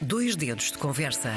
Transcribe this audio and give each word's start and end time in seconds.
Dois 0.00 0.36
dedos 0.36 0.72
de 0.72 0.76
conversa. 0.76 1.32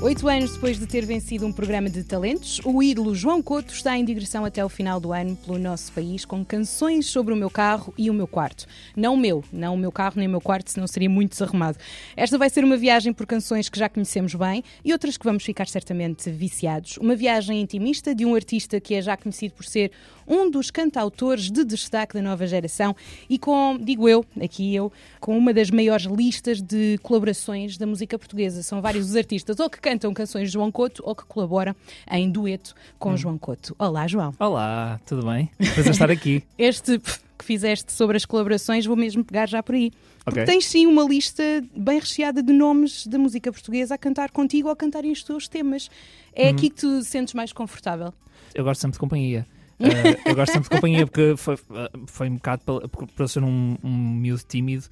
Oito 0.00 0.28
anos 0.28 0.52
depois 0.52 0.78
de 0.78 0.86
ter 0.86 1.04
vencido 1.04 1.44
um 1.44 1.52
programa 1.52 1.90
de 1.90 2.04
talentos, 2.04 2.60
o 2.64 2.80
ídolo 2.80 3.12
João 3.12 3.42
Couto 3.42 3.74
está 3.74 3.98
em 3.98 4.04
digressão 4.04 4.44
até 4.44 4.64
o 4.64 4.68
final 4.68 5.00
do 5.00 5.12
ano 5.12 5.34
pelo 5.34 5.58
nosso 5.58 5.90
país 5.90 6.24
com 6.24 6.44
canções 6.44 7.06
sobre 7.06 7.34
o 7.34 7.36
meu 7.36 7.50
carro 7.50 7.92
e 7.98 8.08
o 8.08 8.14
meu 8.14 8.28
quarto. 8.28 8.66
Não 8.94 9.14
o 9.14 9.16
meu, 9.16 9.42
não 9.52 9.74
o 9.74 9.76
meu 9.76 9.90
carro 9.90 10.14
nem 10.16 10.28
o 10.28 10.30
meu 10.30 10.40
quarto, 10.40 10.70
senão 10.70 10.86
seria 10.86 11.10
muito 11.10 11.30
desarrumado. 11.30 11.76
Esta 12.16 12.38
vai 12.38 12.48
ser 12.48 12.62
uma 12.62 12.76
viagem 12.76 13.12
por 13.12 13.26
canções 13.26 13.68
que 13.68 13.78
já 13.78 13.88
conhecemos 13.88 14.32
bem 14.34 14.62
e 14.84 14.92
outras 14.92 15.16
que 15.16 15.24
vamos 15.24 15.42
ficar 15.42 15.66
certamente 15.66 16.30
viciados. 16.30 16.98
Uma 16.98 17.16
viagem 17.16 17.60
intimista 17.60 18.14
de 18.14 18.24
um 18.24 18.34
artista 18.34 18.78
que 18.78 18.94
é 18.94 19.02
já 19.02 19.16
conhecido 19.16 19.54
por 19.54 19.64
ser 19.64 19.90
um 20.26 20.50
dos 20.50 20.70
cantautores 20.70 21.50
de 21.50 21.64
destaque 21.64 22.14
da 22.14 22.22
nova 22.22 22.46
geração 22.46 22.94
e 23.28 23.38
com, 23.38 23.78
digo 23.80 24.08
eu, 24.08 24.24
aqui 24.42 24.74
eu, 24.74 24.92
com 25.20 25.36
uma 25.36 25.52
das 25.52 25.70
maiores 25.70 26.06
listas 26.06 26.60
de 26.60 26.98
colaborações 27.02 27.76
da 27.76 27.86
música 27.86 28.18
portuguesa. 28.18 28.62
São 28.62 28.80
vários 28.80 29.10
os 29.10 29.16
artistas 29.16 29.60
ou 29.60 29.70
que 29.70 29.80
cantam 29.80 30.12
canções 30.12 30.48
de 30.48 30.54
João 30.54 30.72
Couto 30.72 31.02
ou 31.04 31.14
que 31.14 31.24
colaboram 31.24 31.74
em 32.10 32.30
dueto 32.30 32.74
com 32.98 33.12
hum. 33.12 33.16
João 33.16 33.38
Couto. 33.38 33.74
Olá, 33.78 34.06
João. 34.06 34.34
Olá, 34.38 35.00
tudo 35.06 35.26
bem? 35.26 35.50
Prazer 35.74 35.92
estar 35.92 36.10
aqui. 36.10 36.42
este 36.58 37.00
que 37.38 37.44
fizeste 37.44 37.92
sobre 37.92 38.16
as 38.16 38.24
colaborações, 38.24 38.86
vou 38.86 38.96
mesmo 38.96 39.24
pegar 39.24 39.46
já 39.46 39.62
por 39.62 39.74
aí. 39.74 39.92
Porque 40.24 40.40
okay. 40.40 40.54
tens 40.54 40.66
sim 40.66 40.86
uma 40.86 41.04
lista 41.04 41.42
bem 41.76 41.98
recheada 41.98 42.42
de 42.42 42.52
nomes 42.52 43.06
da 43.06 43.18
música 43.18 43.52
portuguesa 43.52 43.94
a 43.94 43.98
cantar 43.98 44.30
contigo 44.30 44.68
ou 44.68 44.72
a 44.72 44.76
cantarem 44.76 45.12
os 45.12 45.22
teus 45.22 45.46
temas. 45.46 45.90
É 46.34 46.44
uhum. 46.44 46.50
aqui 46.50 46.70
que 46.70 46.76
tu 46.76 47.02
sentes 47.02 47.34
mais 47.34 47.52
confortável? 47.52 48.12
Eu 48.54 48.64
gosto 48.64 48.80
sempre 48.80 48.94
de 48.94 48.98
companhia. 48.98 49.46
Uh, 49.78 50.28
eu 50.28 50.34
gosto 50.34 50.52
sempre 50.52 50.68
de 50.68 50.74
companhia 50.74 51.06
porque 51.06 51.34
foi, 51.36 51.56
foi 52.06 52.28
um 52.30 52.36
bocado 52.36 52.62
para, 52.64 53.06
para 53.14 53.28
ser 53.28 53.42
um, 53.42 53.76
um 53.82 53.90
miúdo 53.90 54.42
tímido 54.48 54.86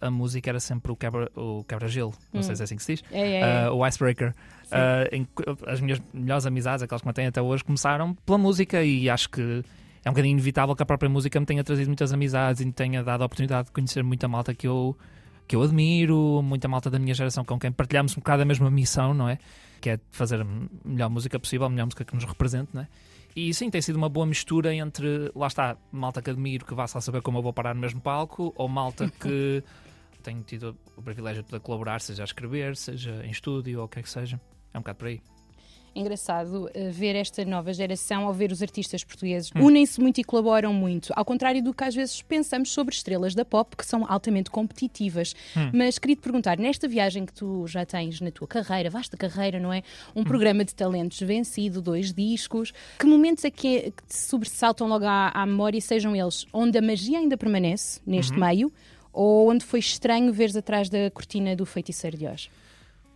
a 0.00 0.10
música 0.10 0.50
era 0.50 0.60
sempre 0.60 0.92
o 0.92 0.96
quebra-gelo, 0.96 1.30
o 1.36 1.64
quebra 1.64 1.88
não 2.32 2.40
hum. 2.40 2.42
sei 2.42 2.56
se 2.56 2.62
é 2.62 2.64
assim 2.64 2.76
que 2.76 2.82
se 2.82 2.94
diz, 2.96 3.04
é, 3.10 3.40
é. 3.40 3.70
Uh, 3.70 3.74
o 3.74 3.86
icebreaker. 3.86 4.34
Uh, 4.66 5.08
em, 5.12 5.28
as 5.66 5.80
minhas 5.80 6.02
melhores 6.12 6.44
amizades, 6.44 6.82
aquelas 6.82 7.02
que 7.02 7.06
mantêm 7.06 7.26
até 7.26 7.40
hoje, 7.40 7.64
começaram 7.64 8.14
pela 8.26 8.38
música 8.38 8.82
e 8.82 9.08
acho 9.08 9.30
que 9.30 9.64
é 10.04 10.10
um 10.10 10.12
bocadinho 10.12 10.32
inevitável 10.32 10.74
que 10.74 10.82
a 10.82 10.86
própria 10.86 11.08
música 11.08 11.38
me 11.38 11.46
tenha 11.46 11.62
trazido 11.64 11.86
muitas 11.86 12.12
amizades 12.12 12.60
e 12.60 12.66
me 12.66 12.72
tenha 12.72 13.02
dado 13.02 13.22
a 13.22 13.26
oportunidade 13.26 13.66
de 13.66 13.72
conhecer 13.72 14.02
muita 14.02 14.28
malta 14.28 14.54
que 14.54 14.66
eu, 14.66 14.96
que 15.46 15.56
eu 15.56 15.62
admiro, 15.62 16.42
muita 16.42 16.68
malta 16.68 16.90
da 16.90 16.98
minha 16.98 17.14
geração 17.14 17.44
com 17.44 17.58
quem 17.58 17.72
partilhamos 17.72 18.12
um 18.12 18.20
bocado 18.20 18.42
a 18.42 18.44
mesma 18.44 18.70
missão, 18.70 19.14
não 19.14 19.28
é? 19.28 19.38
Que 19.80 19.90
é 19.90 20.00
fazer 20.10 20.40
a 20.40 20.46
melhor 20.84 21.10
música 21.10 21.38
possível, 21.38 21.66
a 21.66 21.70
melhor 21.70 21.86
música 21.86 22.04
que 22.04 22.14
nos 22.14 22.24
represente, 22.24 22.70
não 22.72 22.82
é? 22.82 22.88
E 23.36 23.52
sim, 23.52 23.68
tem 23.68 23.82
sido 23.82 23.96
uma 23.96 24.08
boa 24.08 24.24
mistura 24.24 24.74
entre, 24.74 25.30
lá 25.34 25.46
está, 25.46 25.76
malta 25.92 26.22
que 26.22 26.30
admiro, 26.30 26.64
que 26.64 26.74
vá 26.74 26.86
só 26.86 27.00
saber 27.00 27.20
como 27.20 27.36
eu 27.36 27.42
vou 27.42 27.52
parar 27.52 27.74
no 27.74 27.80
mesmo 27.82 28.00
palco, 28.00 28.54
ou 28.56 28.66
malta 28.66 29.10
que 29.20 29.62
tenho 30.22 30.42
tido 30.42 30.74
o 30.96 31.02
privilégio 31.02 31.42
de 31.42 31.50
poder 31.50 31.60
colaborar, 31.60 32.00
seja 32.00 32.22
a 32.22 32.24
escrever, 32.24 32.74
seja 32.74 33.22
em 33.26 33.30
estúdio 33.30 33.80
ou 33.80 33.84
o 33.84 33.88
que 33.88 33.98
é 33.98 34.02
que 34.02 34.08
seja. 34.08 34.40
É 34.72 34.78
um 34.78 34.80
bocado 34.80 34.98
por 34.98 35.08
aí 35.08 35.20
engraçado 35.96 36.66
uh, 36.66 36.90
ver 36.90 37.16
esta 37.16 37.44
nova 37.44 37.72
geração 37.72 38.26
ao 38.26 38.32
ver 38.32 38.52
os 38.52 38.62
artistas 38.62 39.02
portugueses 39.02 39.50
hum. 39.54 39.64
unem-se 39.64 40.00
muito 40.00 40.20
e 40.20 40.24
colaboram 40.24 40.72
muito, 40.72 41.12
ao 41.16 41.24
contrário 41.24 41.62
do 41.62 41.72
que 41.72 41.84
às 41.84 41.94
vezes 41.94 42.22
pensamos 42.22 42.70
sobre 42.70 42.94
estrelas 42.94 43.34
da 43.34 43.44
pop 43.44 43.76
que 43.76 43.86
são 43.86 44.04
altamente 44.10 44.50
competitivas. 44.50 45.34
Hum. 45.56 45.70
Mas 45.72 45.98
queria 45.98 46.16
te 46.16 46.22
perguntar, 46.22 46.58
nesta 46.58 46.86
viagem 46.86 47.24
que 47.24 47.32
tu 47.32 47.66
já 47.66 47.84
tens 47.84 48.20
na 48.20 48.30
tua 48.30 48.46
carreira, 48.46 48.90
vasta 48.90 49.16
carreira, 49.16 49.58
não 49.58 49.72
é? 49.72 49.82
Um 50.14 50.20
hum. 50.20 50.24
programa 50.24 50.64
de 50.64 50.74
talentos 50.74 51.20
vencido, 51.20 51.80
dois 51.80 52.12
discos, 52.12 52.72
que 52.98 53.06
momentos 53.06 53.44
é 53.44 53.50
que, 53.50 53.76
é, 53.76 53.80
que 53.90 54.02
te 54.06 54.16
sobressaltam 54.16 54.86
logo 54.86 55.04
à, 55.04 55.30
à, 55.34 55.46
memória, 55.46 55.80
sejam 55.80 56.14
eles 56.14 56.46
onde 56.52 56.78
a 56.78 56.82
magia 56.82 57.18
ainda 57.18 57.36
permanece 57.36 58.00
neste 58.06 58.32
uhum. 58.32 58.40
meio? 58.40 58.72
ou 59.16 59.50
onde 59.50 59.64
foi 59.64 59.80
estranho 59.80 60.30
veres 60.30 60.54
atrás 60.54 60.90
da 60.90 61.10
cortina 61.10 61.56
do 61.56 61.64
feiticeiro 61.64 62.18
de 62.18 62.26
hoje? 62.26 62.50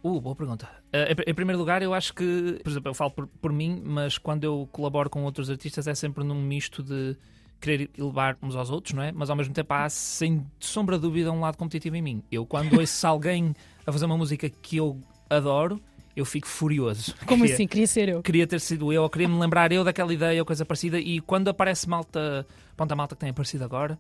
Uh, 0.03 0.20
boa 0.20 0.34
pergunta. 0.34 0.69
Uh, 0.93 1.12
em, 1.27 1.31
em, 1.31 1.34
primeiro 1.34 1.59
lugar, 1.59 1.83
eu 1.83 1.93
acho 1.93 2.15
que, 2.15 2.61
por 2.62 2.70
exemplo, 2.70 2.91
eu 2.91 2.95
falo 2.95 3.11
por, 3.11 3.27
por, 3.27 3.53
mim, 3.53 3.83
mas 3.84 4.17
quando 4.19 4.45
eu 4.45 4.69
colaboro 4.73 5.11
com 5.11 5.25
outros 5.25 5.51
artistas 5.51 5.87
é 5.87 5.95
sempre 5.95 6.25
num 6.25 6.41
misto 6.41 6.83
de 6.83 7.17
querer 7.61 7.91
elevar 7.97 8.36
uns 8.42 8.57
aos 8.57 8.70
outros, 8.70 8.95
não 8.95 9.02
é? 9.02 9.13
Mas 9.13 9.29
ao 9.29 9.36
mesmo 9.36 9.52
tempo 9.52 9.73
há, 9.74 9.89
sem 9.89 10.47
sombra 10.58 10.97
de 10.97 11.02
dúvida, 11.02 11.30
um 11.30 11.41
lado 11.41 11.58
competitivo 11.58 11.97
em 11.97 12.02
mim. 12.02 12.23
Eu, 12.33 12.47
quando 12.47 12.73
ouço 12.80 13.07
alguém 13.07 13.55
a 13.86 13.92
fazer 13.92 14.07
uma 14.07 14.17
música 14.17 14.48
que 14.48 14.79
eu 14.79 14.98
adoro, 15.29 15.80
eu 16.17 16.24
fico 16.24 16.48
furioso. 16.48 17.14
Como 17.27 17.42
queria, 17.42 17.55
assim? 17.55 17.67
Queria 17.67 17.86
ser 17.86 18.08
eu? 18.08 18.23
Queria 18.23 18.47
ter 18.47 18.61
sido 18.61 18.92
eu, 18.92 19.03
ou 19.03 19.11
queria 19.11 19.29
me 19.29 19.39
lembrar 19.39 19.70
eu 19.70 19.85
daquela 19.85 20.13
ideia 20.13 20.41
ou 20.41 20.47
coisa 20.47 20.64
parecida. 20.64 20.98
E 20.98 21.20
quando 21.20 21.48
aparece 21.48 21.89
malta, 21.89 22.47
ponta 22.77 22.97
malta 22.97 23.14
que 23.14 23.20
tem 23.20 23.30
aparecido 23.30 23.64
agora, 23.64 23.98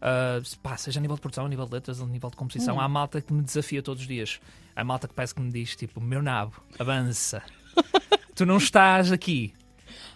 Uh, 0.00 0.58
pá, 0.62 0.76
seja 0.76 0.98
a 0.98 1.02
nível 1.02 1.16
de 1.16 1.20
produção, 1.20 1.44
a 1.44 1.48
nível 1.48 1.66
de 1.66 1.72
letras, 1.72 2.00
a 2.00 2.06
nível 2.06 2.30
de 2.30 2.36
composição, 2.36 2.76
hum. 2.76 2.80
há 2.80 2.88
malta 2.88 3.20
que 3.20 3.32
me 3.32 3.42
desafia 3.42 3.82
todos 3.82 4.02
os 4.02 4.08
dias. 4.08 4.40
Há 4.74 4.82
malta 4.82 5.06
que 5.06 5.14
parece 5.14 5.34
que 5.34 5.42
me 5.42 5.50
diz, 5.52 5.76
tipo, 5.76 6.00
meu 6.00 6.22
nabo, 6.22 6.54
avança. 6.78 7.42
tu 8.34 8.46
não 8.46 8.56
estás 8.56 9.12
aqui. 9.12 9.52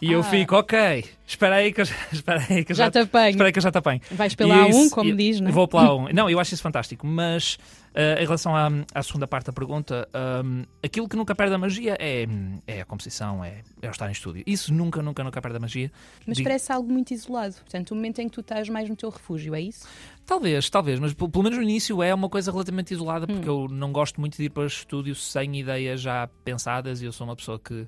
E 0.00 0.10
ah. 0.10 0.12
eu 0.12 0.22
fico, 0.22 0.56
ok, 0.56 1.04
espera 1.26 1.56
aí 1.56 1.72
que 1.72 1.80
eu, 1.80 1.86
espera 2.12 2.44
aí 2.48 2.64
que 2.64 2.72
eu 2.72 2.76
já, 2.76 2.84
já 2.84 2.90
te 2.90 2.98
apanho. 2.98 3.30
Espera 3.30 3.48
aí 3.48 3.52
que 3.52 3.58
eu 3.58 3.62
já 3.62 3.72
te 3.72 3.78
apanho. 3.78 4.00
Vais 4.10 4.34
pela 4.34 4.66
A1, 4.66 4.90
como 4.90 5.10
e, 5.10 5.14
diz, 5.14 5.40
não 5.40 5.48
é? 5.48 5.52
Vou 5.52 5.68
pela 5.68 5.84
A1. 5.84 6.12
Não, 6.14 6.30
eu 6.30 6.38
acho 6.38 6.54
isso 6.54 6.62
fantástico, 6.62 7.06
mas 7.06 7.58
uh, 7.94 8.20
em 8.20 8.24
relação 8.24 8.54
à, 8.54 8.68
à, 8.94 9.02
segunda 9.02 9.26
parte 9.26 9.46
da 9.46 9.52
pergunta, 9.52 10.08
um, 10.44 10.64
aquilo 10.82 11.08
que 11.08 11.16
nunca 11.16 11.34
perde 11.34 11.54
a 11.54 11.58
magia 11.58 11.96
é, 11.98 12.26
é 12.66 12.80
a 12.80 12.84
composição, 12.84 13.44
é, 13.44 13.62
é 13.80 13.88
o 13.88 13.90
estar 13.90 14.08
em 14.08 14.12
estúdio. 14.12 14.42
Isso 14.46 14.72
nunca, 14.72 15.02
nunca, 15.02 15.22
nunca 15.24 15.40
perde 15.40 15.56
a 15.56 15.60
magia. 15.60 15.90
Mas 16.26 16.36
Digo... 16.36 16.48
parece 16.48 16.72
algo 16.72 16.92
muito 16.92 17.12
isolado. 17.12 17.54
Portanto, 17.54 17.92
o 17.92 17.94
momento 17.94 18.18
em 18.20 18.28
que 18.28 18.34
tu 18.34 18.40
estás 18.40 18.68
mais 18.68 18.88
no 18.88 18.96
teu 18.96 19.10
refúgio, 19.10 19.54
é 19.54 19.60
isso? 19.60 19.86
Talvez, 20.26 20.70
talvez, 20.70 20.98
mas 20.98 21.12
pelo 21.12 21.42
menos 21.42 21.58
no 21.58 21.62
início 21.62 22.02
é 22.02 22.14
uma 22.14 22.30
coisa 22.30 22.50
relativamente 22.50 22.94
isolada, 22.94 23.26
porque 23.26 23.48
hum. 23.48 23.64
eu 23.64 23.68
não 23.68 23.92
gosto 23.92 24.20
muito 24.20 24.36
de 24.36 24.44
ir 24.44 24.50
para 24.50 24.62
o 24.62 24.66
estúdio 24.66 25.14
sem 25.14 25.58
ideias 25.58 26.00
já 26.00 26.28
pensadas 26.44 27.02
e 27.02 27.04
eu 27.04 27.12
sou 27.12 27.26
uma 27.26 27.36
pessoa 27.36 27.58
que 27.58 27.86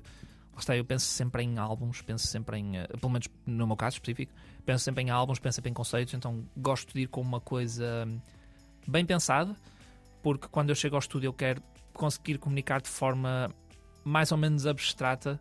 está, 0.61 0.75
eu 0.75 0.85
penso 0.85 1.05
sempre 1.05 1.43
em 1.43 1.57
álbuns, 1.57 2.01
penso 2.01 2.27
sempre 2.27 2.57
em, 2.57 2.77
uh, 2.77 2.97
pelo 2.99 3.11
menos 3.11 3.27
no 3.45 3.67
meu 3.67 3.75
caso 3.75 3.95
específico, 3.95 4.33
penso 4.65 4.83
sempre 4.83 5.03
em 5.03 5.09
álbuns, 5.09 5.39
penso 5.39 5.55
sempre 5.55 5.71
em 5.71 5.73
conceitos, 5.73 6.13
então 6.13 6.43
gosto 6.55 6.93
de 6.93 7.01
ir 7.01 7.07
com 7.07 7.21
uma 7.21 7.39
coisa 7.39 8.07
bem 8.87 9.05
pensada, 9.05 9.55
porque 10.21 10.47
quando 10.47 10.69
eu 10.69 10.75
chego 10.75 10.95
ao 10.95 10.99
estúdio 10.99 11.27
eu 11.27 11.33
quero 11.33 11.61
conseguir 11.93 12.37
comunicar 12.37 12.81
de 12.81 12.89
forma 12.89 13.49
mais 14.03 14.31
ou 14.31 14.37
menos 14.37 14.65
abstrata 14.65 15.39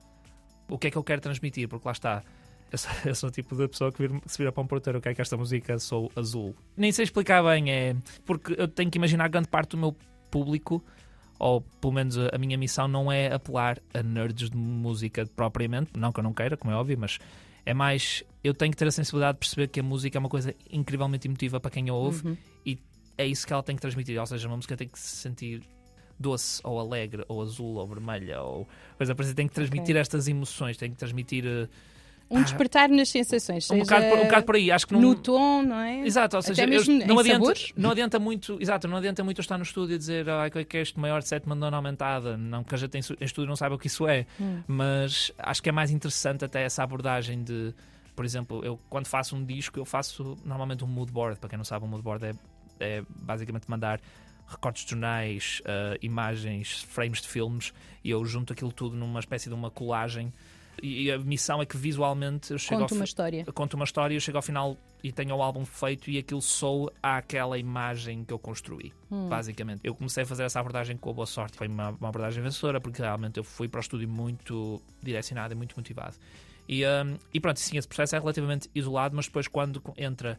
o 0.68 0.76
que 0.76 0.88
é 0.88 0.90
que 0.90 0.98
eu 0.98 1.04
quero 1.04 1.20
transmitir, 1.20 1.68
porque 1.68 1.86
lá 1.86 1.92
está. 1.92 2.22
Eu 2.68 2.78
sou, 2.78 2.90
eu 3.04 3.14
sou 3.14 3.28
o 3.28 3.32
tipo 3.32 3.54
de 3.54 3.68
pessoa 3.68 3.92
que, 3.92 4.08
vir, 4.08 4.20
se 4.26 4.36
vira 4.36 4.50
para 4.50 4.60
um 4.60 4.66
produtor, 4.66 5.00
quero 5.00 5.14
que 5.14 5.22
esta 5.22 5.36
música 5.36 5.78
sou 5.78 6.10
azul. 6.16 6.52
Nem 6.76 6.90
sei 6.90 7.04
explicar 7.04 7.40
bem, 7.44 7.70
é 7.70 7.96
porque 8.24 8.56
eu 8.58 8.66
tenho 8.66 8.90
que 8.90 8.98
imaginar 8.98 9.28
grande 9.28 9.46
parte 9.46 9.70
do 9.70 9.76
meu 9.76 9.96
público 10.32 10.84
ou 11.38 11.60
pelo 11.60 11.92
menos 11.92 12.16
a 12.18 12.38
minha 12.38 12.56
missão 12.56 12.88
não 12.88 13.10
é 13.10 13.32
apelar 13.32 13.78
a 13.92 14.02
nerds 14.02 14.50
de 14.50 14.56
música 14.56 15.26
propriamente, 15.34 15.92
não 15.96 16.12
que 16.12 16.20
eu 16.20 16.24
não 16.24 16.32
queira, 16.32 16.56
como 16.56 16.72
é 16.72 16.76
óbvio, 16.76 16.98
mas 16.98 17.18
é 17.64 17.74
mais 17.74 18.22
eu 18.42 18.54
tenho 18.54 18.70
que 18.70 18.76
ter 18.76 18.86
a 18.86 18.92
sensibilidade 18.92 19.36
de 19.36 19.40
perceber 19.40 19.68
que 19.68 19.80
a 19.80 19.82
música 19.82 20.16
é 20.16 20.20
uma 20.20 20.28
coisa 20.28 20.54
incrivelmente 20.70 21.26
emotiva 21.26 21.58
para 21.58 21.70
quem 21.70 21.88
a 21.88 21.94
ouve 21.94 22.28
uhum. 22.28 22.36
e 22.64 22.78
é 23.18 23.26
isso 23.26 23.46
que 23.46 23.52
ela 23.52 23.62
tem 23.62 23.74
que 23.74 23.82
transmitir, 23.82 24.18
ou 24.18 24.26
seja, 24.26 24.46
uma 24.46 24.56
música 24.56 24.76
tem 24.76 24.88
que 24.88 24.98
se 24.98 25.16
sentir 25.16 25.62
doce 26.18 26.60
ou 26.64 26.78
alegre 26.78 27.24
ou 27.28 27.42
azul 27.42 27.76
ou 27.76 27.86
vermelha 27.86 28.40
ou 28.40 28.66
coisa 28.96 29.14
parecida, 29.14 29.36
tem 29.36 29.48
que 29.48 29.54
transmitir 29.54 29.94
okay. 29.94 30.00
estas 30.00 30.28
emoções, 30.28 30.76
tem 30.76 30.90
que 30.90 30.96
transmitir 30.96 31.44
uh, 31.44 31.68
um 32.28 32.42
despertar 32.42 32.88
nas 32.88 33.08
sensações. 33.08 33.70
Um 33.70 33.78
bocado, 33.78 34.06
por, 34.08 34.18
um 34.18 34.24
bocado 34.24 34.46
por 34.46 34.56
aí. 34.56 34.70
Acho 34.70 34.86
que 34.86 34.94
não... 34.94 35.00
No 35.00 35.14
tom, 35.14 35.62
não 35.62 35.80
é? 35.80 36.00
Exato, 36.00 36.36
ou 36.36 36.42
seja, 36.42 36.62
Até 36.62 36.70
mesmo 36.70 37.00
eu, 37.00 37.06
não, 37.06 37.18
adianta, 37.18 37.52
não 37.76 37.90
adianta 37.90 38.18
muito, 38.18 38.58
exato, 38.60 38.88
não 38.88 38.96
adianta 38.96 39.22
muito 39.22 39.40
estar 39.40 39.56
no 39.56 39.62
estúdio 39.62 39.94
e 39.94 39.98
dizer 39.98 40.28
ah, 40.28 40.50
que 40.50 40.76
é 40.76 40.80
este 40.80 40.98
maior 40.98 41.22
de 41.22 41.28
sétima 41.28 41.54
nona 41.54 41.76
aumentada. 41.76 42.36
Não 42.36 42.64
que 42.64 42.74
a 42.74 42.78
gente 42.78 42.96
em 42.96 43.24
estúdio 43.24 43.48
não 43.48 43.56
saiba 43.56 43.74
o 43.74 43.78
que 43.78 43.86
isso 43.86 44.06
é, 44.08 44.26
hum. 44.40 44.62
mas 44.66 45.32
acho 45.38 45.62
que 45.62 45.68
é 45.68 45.72
mais 45.72 45.90
interessante 45.90 46.44
até 46.44 46.62
essa 46.62 46.82
abordagem 46.82 47.42
de, 47.42 47.72
por 48.14 48.24
exemplo, 48.24 48.64
eu 48.64 48.78
quando 48.88 49.06
faço 49.06 49.36
um 49.36 49.44
disco, 49.44 49.78
eu 49.78 49.84
faço 49.84 50.36
normalmente 50.44 50.84
um 50.84 50.88
mood 50.88 51.12
board. 51.12 51.38
Para 51.38 51.48
quem 51.48 51.56
não 51.56 51.64
sabe, 51.64 51.84
um 51.84 51.88
mood 51.88 52.02
board 52.02 52.24
é, 52.24 52.34
é 52.80 53.02
basicamente 53.08 53.70
mandar 53.70 54.00
recortes 54.48 54.84
de 54.84 54.90
jornais, 54.90 55.60
uh, 55.62 55.98
imagens, 56.00 56.82
frames 56.82 57.20
de 57.20 57.28
filmes 57.28 57.72
e 58.04 58.10
eu 58.10 58.24
junto 58.24 58.52
aquilo 58.52 58.72
tudo 58.72 58.96
numa 58.96 59.20
espécie 59.20 59.48
de 59.48 59.54
uma 59.54 59.70
colagem 59.70 60.32
e 60.82 61.10
a 61.10 61.18
missão 61.18 61.60
é 61.62 61.66
que 61.66 61.76
visualmente 61.76 62.52
eu 62.52 62.58
chego 62.58 62.82
Conto 62.82 62.94
uma 62.94 63.04
história. 63.04 63.44
Conto 63.52 63.74
uma 63.74 63.84
história, 63.84 64.14
eu 64.14 64.20
chego 64.20 64.38
ao 64.38 64.42
final 64.42 64.76
e 65.02 65.12
tenho 65.12 65.34
o 65.36 65.42
álbum 65.42 65.64
feito 65.64 66.10
e 66.10 66.18
aquilo 66.18 66.42
sou 66.42 66.92
àquela 67.02 67.58
imagem 67.58 68.24
que 68.24 68.32
eu 68.32 68.38
construí, 68.38 68.92
hum. 69.10 69.28
basicamente. 69.28 69.80
Eu 69.84 69.94
comecei 69.94 70.22
a 70.24 70.26
fazer 70.26 70.44
essa 70.44 70.60
abordagem 70.60 70.96
com 70.96 71.10
a 71.10 71.12
boa 71.12 71.26
sorte. 71.26 71.56
Foi 71.56 71.68
uma, 71.68 71.90
uma 71.90 72.08
abordagem 72.08 72.42
vencedora, 72.42 72.80
porque 72.80 73.00
realmente 73.00 73.38
eu 73.38 73.44
fui 73.44 73.68
para 73.68 73.78
o 73.78 73.80
estúdio 73.80 74.08
muito 74.08 74.82
direcionado 75.02 75.54
e 75.54 75.56
muito 75.56 75.76
motivado. 75.76 76.16
E, 76.68 76.84
um, 76.84 77.16
e 77.32 77.40
pronto, 77.40 77.60
sim, 77.60 77.78
esse 77.78 77.86
processo 77.86 78.16
é 78.16 78.18
relativamente 78.18 78.68
isolado, 78.74 79.14
mas 79.14 79.26
depois 79.26 79.46
quando 79.46 79.82
entra 79.96 80.38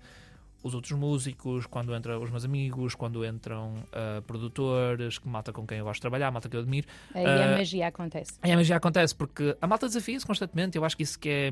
os 0.68 0.76
outros 0.76 0.98
músicos, 0.98 1.66
quando 1.66 1.96
entram 1.96 2.22
os 2.22 2.30
meus 2.30 2.46
amigos, 2.46 2.96
quando 2.96 3.26
entram 3.26 3.76
uh, 3.76 4.22
produtores, 4.24 5.18
que 5.18 5.28
malta 5.28 5.52
com 5.52 5.66
quem 5.66 5.80
eu 5.80 5.86
gosto 5.86 5.96
de 5.96 6.02
trabalhar, 6.02 6.32
malta 6.32 6.50
que 6.50 6.56
eu 6.56 6.62
admiro. 6.62 6.88
Aí 7.14 7.26
uh, 7.26 7.28
a 7.28 7.46
ah, 7.46 7.58
magia 7.58 7.88
acontece. 7.88 8.34
Aí 8.42 8.52
a 8.52 8.56
magia 8.56 8.76
acontece, 8.76 9.16
porque 9.16 9.58
a 9.62 9.68
malta 9.68 9.88
desafia-se 9.88 10.26
constantemente. 10.26 10.78
Eu 10.78 10.86
acho 10.86 10.96
que 10.96 11.04
isso 11.04 11.18
que 11.18 11.30
é, 11.30 11.52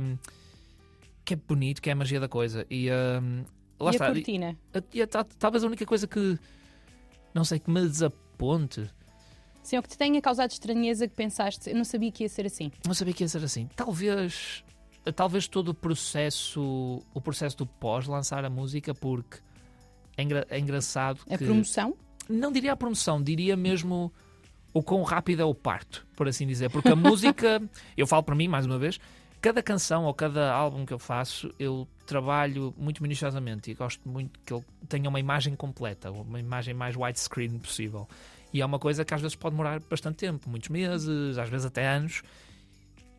que 1.24 1.34
é 1.34 1.38
bonito, 1.38 1.82
que 1.82 1.90
é 1.90 1.94
a 1.94 1.96
magia 1.96 2.20
da 2.20 2.28
coisa. 2.28 2.66
E, 2.70 2.90
uh, 2.90 3.46
lá 3.80 3.92
e 3.92 3.96
está. 3.96 4.08
a 4.08 4.12
cortina? 4.12 4.58
E, 4.94 5.02
e, 5.02 5.08
talvez 5.08 5.64
a 5.64 5.68
única 5.68 5.86
coisa 5.86 6.08
que, 6.08 6.38
não 7.34 7.44
sei, 7.44 7.60
que 7.60 7.72
me 7.72 7.82
desaponte 7.82 8.90
Sim, 9.66 9.80
o 9.80 9.82
que 9.82 9.90
te 9.90 9.98
tenha 9.98 10.22
causado 10.22 10.52
estranheza 10.52 11.08
que 11.08 11.16
pensaste, 11.16 11.72
eu 11.72 11.76
não 11.76 11.84
sabia 11.84 12.12
que 12.12 12.22
ia 12.22 12.30
ser 12.30 12.46
assim. 12.46 12.72
Não 12.86 12.94
sabia 12.94 13.16
que 13.16 13.24
ia 13.24 13.28
ser 13.28 13.44
assim. 13.44 13.68
Talvez, 13.76 14.64
talvez 15.12 15.48
todo 15.48 15.70
o 15.70 15.74
processo, 15.74 17.02
o 17.14 17.22
processo 17.22 17.58
do 17.58 17.66
pós 17.66 18.08
lançar 18.08 18.44
a 18.46 18.50
música, 18.50 18.94
porque 18.94 19.40
é, 20.18 20.24
engra, 20.24 20.48
é 20.50 20.60
engraçado 20.60 21.20
A 21.30 21.38
que 21.38 21.46
promoção? 21.46 21.96
não 22.30 22.52
diria 22.52 22.74
a 22.74 22.76
promoção, 22.76 23.22
diria 23.22 23.56
mesmo 23.56 24.12
o 24.74 24.82
quão 24.84 25.04
rápido 25.04 25.42
é 25.42 25.46
o 25.46 25.54
parto, 25.56 26.06
por 26.16 26.28
assim 26.28 26.46
dizer. 26.48 26.70
Porque 26.70 26.90
a 26.90 26.96
música, 26.98 27.62
eu 27.96 28.08
falo 28.08 28.24
para 28.24 28.36
mim 28.36 28.48
mais 28.48 28.66
uma 28.66 28.78
vez, 28.78 29.00
cada 29.42 29.62
canção 29.62 30.06
ou 30.06 30.14
cada 30.14 30.52
álbum 30.52 30.86
que 30.86 30.94
eu 30.94 31.00
faço, 31.00 31.54
eu 31.60 31.88
trabalho 32.06 32.74
muito 32.78 33.02
minuciosamente 33.02 33.72
e 33.72 33.74
gosto 33.74 34.08
muito 34.08 34.40
que 34.46 34.54
ele 34.54 34.64
tenha 34.90 35.08
uma 35.10 35.20
imagem 35.20 35.56
completa, 35.56 36.12
uma 36.12 36.40
imagem 36.40 36.74
mais 36.74 36.96
widescreen 36.96 37.58
possível. 37.60 38.08
E 38.54 38.62
é 38.62 38.66
uma 38.66 38.80
coisa 38.80 39.04
que 39.04 39.14
às 39.14 39.22
vezes 39.22 39.36
pode 39.36 39.54
demorar 39.54 39.80
bastante 39.90 40.16
tempo, 40.18 40.50
muitos 40.50 40.70
meses, 40.70 41.38
às 41.38 41.50
vezes 41.50 41.66
até 41.66 41.88
anos. 41.88 42.24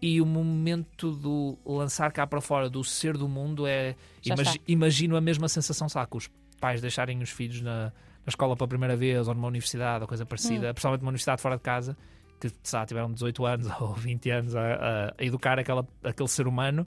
E 0.00 0.20
o 0.20 0.26
momento 0.26 1.10
do 1.12 1.56
lançar 1.64 2.12
cá 2.12 2.26
para 2.26 2.40
fora 2.40 2.68
do 2.68 2.84
ser 2.84 3.16
do 3.16 3.28
mundo 3.28 3.66
é. 3.66 3.94
Está. 4.24 4.60
imagino 4.68 5.16
a 5.16 5.20
mesma 5.20 5.48
sensação, 5.48 5.88
lá, 6.00 6.06
que 6.06 6.16
os 6.16 6.30
pais 6.60 6.80
deixarem 6.80 7.22
os 7.22 7.30
filhos 7.30 7.60
na, 7.62 7.84
na 7.86 7.92
escola 8.28 8.54
pela 8.56 8.68
primeira 8.68 8.94
vez 8.96 9.26
ou 9.28 9.34
numa 9.34 9.48
universidade 9.48 10.02
ou 10.02 10.08
coisa 10.08 10.24
Hum. 10.24 10.26
parecida, 10.26 10.72
principalmente 10.74 11.00
numa 11.00 11.10
universidade 11.10 11.40
fora 11.40 11.56
de 11.56 11.62
casa, 11.62 11.96
que 12.40 12.48
lá, 12.72 12.84
tiveram 12.84 13.10
18 13.12 13.46
anos 13.46 13.68
ou 13.80 13.94
20 13.94 14.30
anos 14.30 14.54
a, 14.54 14.60
a- 14.74 15.14
a 15.18 15.24
educar 15.24 15.58
aquela, 15.58 15.86
aquele 16.04 16.28
ser 16.28 16.46
humano 16.46 16.86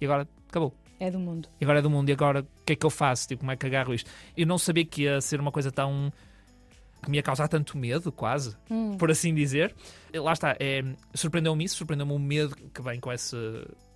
e 0.00 0.04
agora 0.04 0.26
acabou. 0.48 0.74
É 0.98 1.10
do 1.10 1.18
mundo. 1.18 1.48
E 1.60 1.64
agora 1.64 1.78
é 1.78 1.82
do 1.82 1.88
mundo, 1.88 2.08
e 2.10 2.12
agora 2.12 2.40
o 2.42 2.64
que 2.64 2.72
é 2.74 2.76
que 2.76 2.84
eu 2.84 2.90
faço? 2.90 3.26
Tipo, 3.28 3.40
como 3.40 3.52
é 3.52 3.56
que 3.56 3.64
agarro 3.64 3.94
isto? 3.94 4.10
Eu 4.36 4.46
não 4.46 4.58
sabia 4.58 4.84
que 4.84 5.02
ia 5.04 5.20
ser 5.20 5.40
uma 5.40 5.50
coisa 5.52 5.70
tão. 5.72 6.12
Que 7.02 7.10
me 7.10 7.16
ia 7.18 7.22
causar 7.22 7.48
tanto 7.48 7.76
medo, 7.78 8.10
quase, 8.12 8.56
Hum. 8.70 8.96
por 8.96 9.10
assim 9.10 9.34
dizer. 9.34 9.74
Lá 10.14 10.32
está, 10.32 10.56
é, 10.60 10.82
surpreendeu-me 11.14 11.64
isso, 11.64 11.76
surpreendeu-me 11.76 12.12
o 12.12 12.18
medo 12.18 12.54
que 12.56 12.82
vem 12.82 12.98
com 13.00 13.12
esse. 13.12 13.36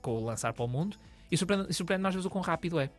com 0.02 0.12
o 0.16 0.24
lançar 0.24 0.52
para 0.52 0.64
o 0.64 0.68
mundo, 0.68 0.96
e 1.32 1.36
surpreende- 1.36 1.72
surpreende-me 1.72 2.08
às 2.08 2.14
vezes 2.14 2.26
o 2.26 2.30
quão 2.30 2.42
rápido 2.44 2.78
é. 2.78 2.90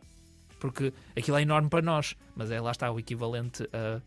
Porque 0.58 0.92
aquilo 1.16 1.36
é 1.36 1.42
enorme 1.42 1.68
para 1.68 1.80
nós, 1.82 2.16
mas 2.34 2.50
é 2.50 2.60
lá 2.60 2.70
está 2.72 2.90
o 2.90 2.98
equivalente 2.98 3.62
a. 3.72 4.00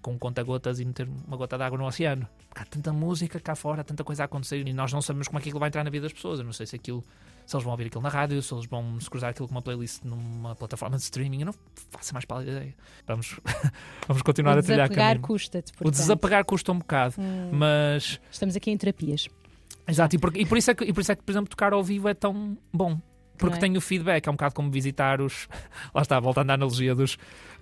com 0.00 0.18
conta-gotas 0.18 0.80
e 0.80 0.84
meter 0.84 1.08
uma 1.26 1.36
gota 1.36 1.56
de 1.56 1.62
água 1.64 1.78
no 1.78 1.86
oceano. 1.86 2.26
Há 2.54 2.64
tanta 2.64 2.92
música 2.92 3.38
cá 3.40 3.54
fora, 3.54 3.82
há 3.82 3.84
tanta 3.84 4.02
coisa 4.02 4.22
a 4.22 4.26
acontecer 4.26 4.66
e 4.66 4.72
nós 4.72 4.92
não 4.92 5.02
sabemos 5.02 5.28
como 5.28 5.38
é 5.38 5.42
que 5.42 5.48
aquilo 5.48 5.60
vai 5.60 5.68
entrar 5.68 5.84
na 5.84 5.90
vida 5.90 6.04
das 6.04 6.12
pessoas. 6.12 6.38
Eu 6.38 6.44
não 6.44 6.52
sei 6.52 6.66
se 6.66 6.76
aquilo 6.76 7.04
se 7.44 7.56
eles 7.56 7.64
vão 7.64 7.72
ouvir 7.72 7.86
aquilo 7.88 8.02
na 8.02 8.08
rádio, 8.08 8.40
se 8.40 8.54
eles 8.54 8.66
vão 8.66 9.00
se 9.00 9.10
cruzar 9.10 9.30
aquilo 9.30 9.48
com 9.48 9.54
uma 9.54 9.62
playlist 9.62 10.04
numa 10.04 10.54
plataforma 10.54 10.96
de 10.96 11.02
streaming, 11.02 11.40
eu 11.40 11.46
não 11.46 11.54
faço 11.90 12.12
a 12.12 12.14
mais 12.14 12.24
pálida 12.24 12.52
ideia. 12.52 12.74
Vamos, 13.06 13.40
vamos 14.06 14.22
continuar 14.22 14.56
o 14.56 14.60
a 14.60 14.62
trilhar 14.62 14.88
desapegar 14.88 15.08
caminho. 15.14 15.26
custa-te. 15.26 15.72
O 15.80 15.90
desapegar 15.90 16.44
custa 16.44 16.70
um 16.72 16.78
bocado, 16.78 17.14
Hum. 17.18 17.50
mas 17.52 18.20
Estamos 18.30 18.54
aqui 18.54 18.70
em 18.70 18.76
terapias. 18.76 19.28
exato, 19.88 20.14
e 20.14 20.18
por, 20.20 20.36
e 20.36 20.46
por 20.46 20.56
isso 20.56 20.70
é 20.70 20.74
que, 20.74 20.84
e 20.84 20.92
por 20.92 21.00
isso 21.00 21.10
é 21.10 21.16
que, 21.16 21.22
por 21.24 21.32
exemplo, 21.32 21.50
tocar 21.50 21.72
ao 21.72 21.82
vivo 21.82 22.08
é 22.08 22.14
tão 22.14 22.56
bom. 22.72 22.98
Porque 23.42 23.56
é? 23.56 23.60
tenho 23.60 23.80
feedback, 23.80 24.26
é 24.26 24.30
um 24.30 24.34
bocado 24.34 24.54
como 24.54 24.70
visitar 24.70 25.20
os. 25.20 25.48
Lá 25.94 26.02
está, 26.02 26.18
voltando 26.18 26.50
à 26.50 26.54
analogia 26.54 26.94
dos. 26.94 27.18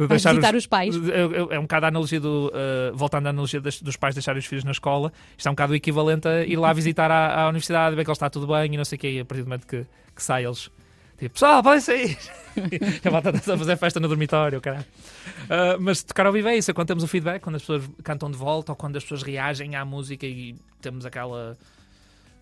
deixar 0.08 0.30
visitar 0.30 0.54
os 0.54 0.66
pais. 0.66 0.94
É, 0.94 1.54
é 1.54 1.58
um 1.58 1.62
bocado 1.62 1.86
a 1.86 1.88
analogia 1.88 2.20
do. 2.20 2.52
uh, 2.54 2.96
voltando 2.96 3.26
à 3.26 3.30
analogia 3.30 3.60
das- 3.60 3.80
dos 3.82 3.96
pais 3.96 4.14
deixarem 4.14 4.38
os 4.38 4.46
filhos 4.46 4.64
na 4.64 4.70
escola, 4.70 5.12
isto 5.36 5.46
é 5.46 5.50
um 5.50 5.54
bocado 5.54 5.72
o 5.72 5.76
equivalente 5.76 6.28
a 6.28 6.44
ir 6.44 6.56
lá 6.56 6.72
visitar 6.74 7.10
à, 7.10 7.42
à 7.42 7.48
universidade, 7.48 7.96
ver 7.96 8.04
que 8.04 8.10
ele 8.10 8.14
está 8.14 8.30
tudo 8.30 8.46
bem 8.46 8.72
e 8.72 8.76
não 8.76 8.84
sei 8.84 8.96
o 8.96 9.00
quê, 9.00 9.10
e 9.10 9.20
a 9.20 9.24
partir 9.24 9.42
do 9.42 9.46
momento 9.48 9.66
que, 9.66 9.84
que 10.14 10.22
sai, 10.22 10.44
eles. 10.44 10.70
Tipo, 11.18 11.34
pessoal, 11.34 11.62
podem 11.62 11.80
sair! 11.80 12.16
a 13.04 13.10
malta 13.10 13.28
está 13.28 13.52
a 13.52 13.58
fazer 13.58 13.76
festa 13.76 14.00
no 14.00 14.08
dormitório, 14.08 14.58
caralho. 14.58 14.86
Uh, 15.44 15.78
mas 15.78 16.02
tocar 16.02 16.24
ao 16.24 16.32
vivo 16.32 16.48
é 16.48 16.56
isso, 16.56 16.70
é 16.70 16.74
quando 16.74 16.88
temos 16.88 17.04
o 17.04 17.06
feedback, 17.06 17.42
quando 17.42 17.56
as 17.56 17.62
pessoas 17.62 17.82
cantam 18.02 18.30
de 18.30 18.38
volta 18.38 18.72
ou 18.72 18.76
quando 18.76 18.96
as 18.96 19.02
pessoas 19.02 19.22
reagem 19.22 19.76
à 19.76 19.84
música 19.84 20.26
e 20.26 20.56
temos 20.80 21.04
aquela. 21.04 21.58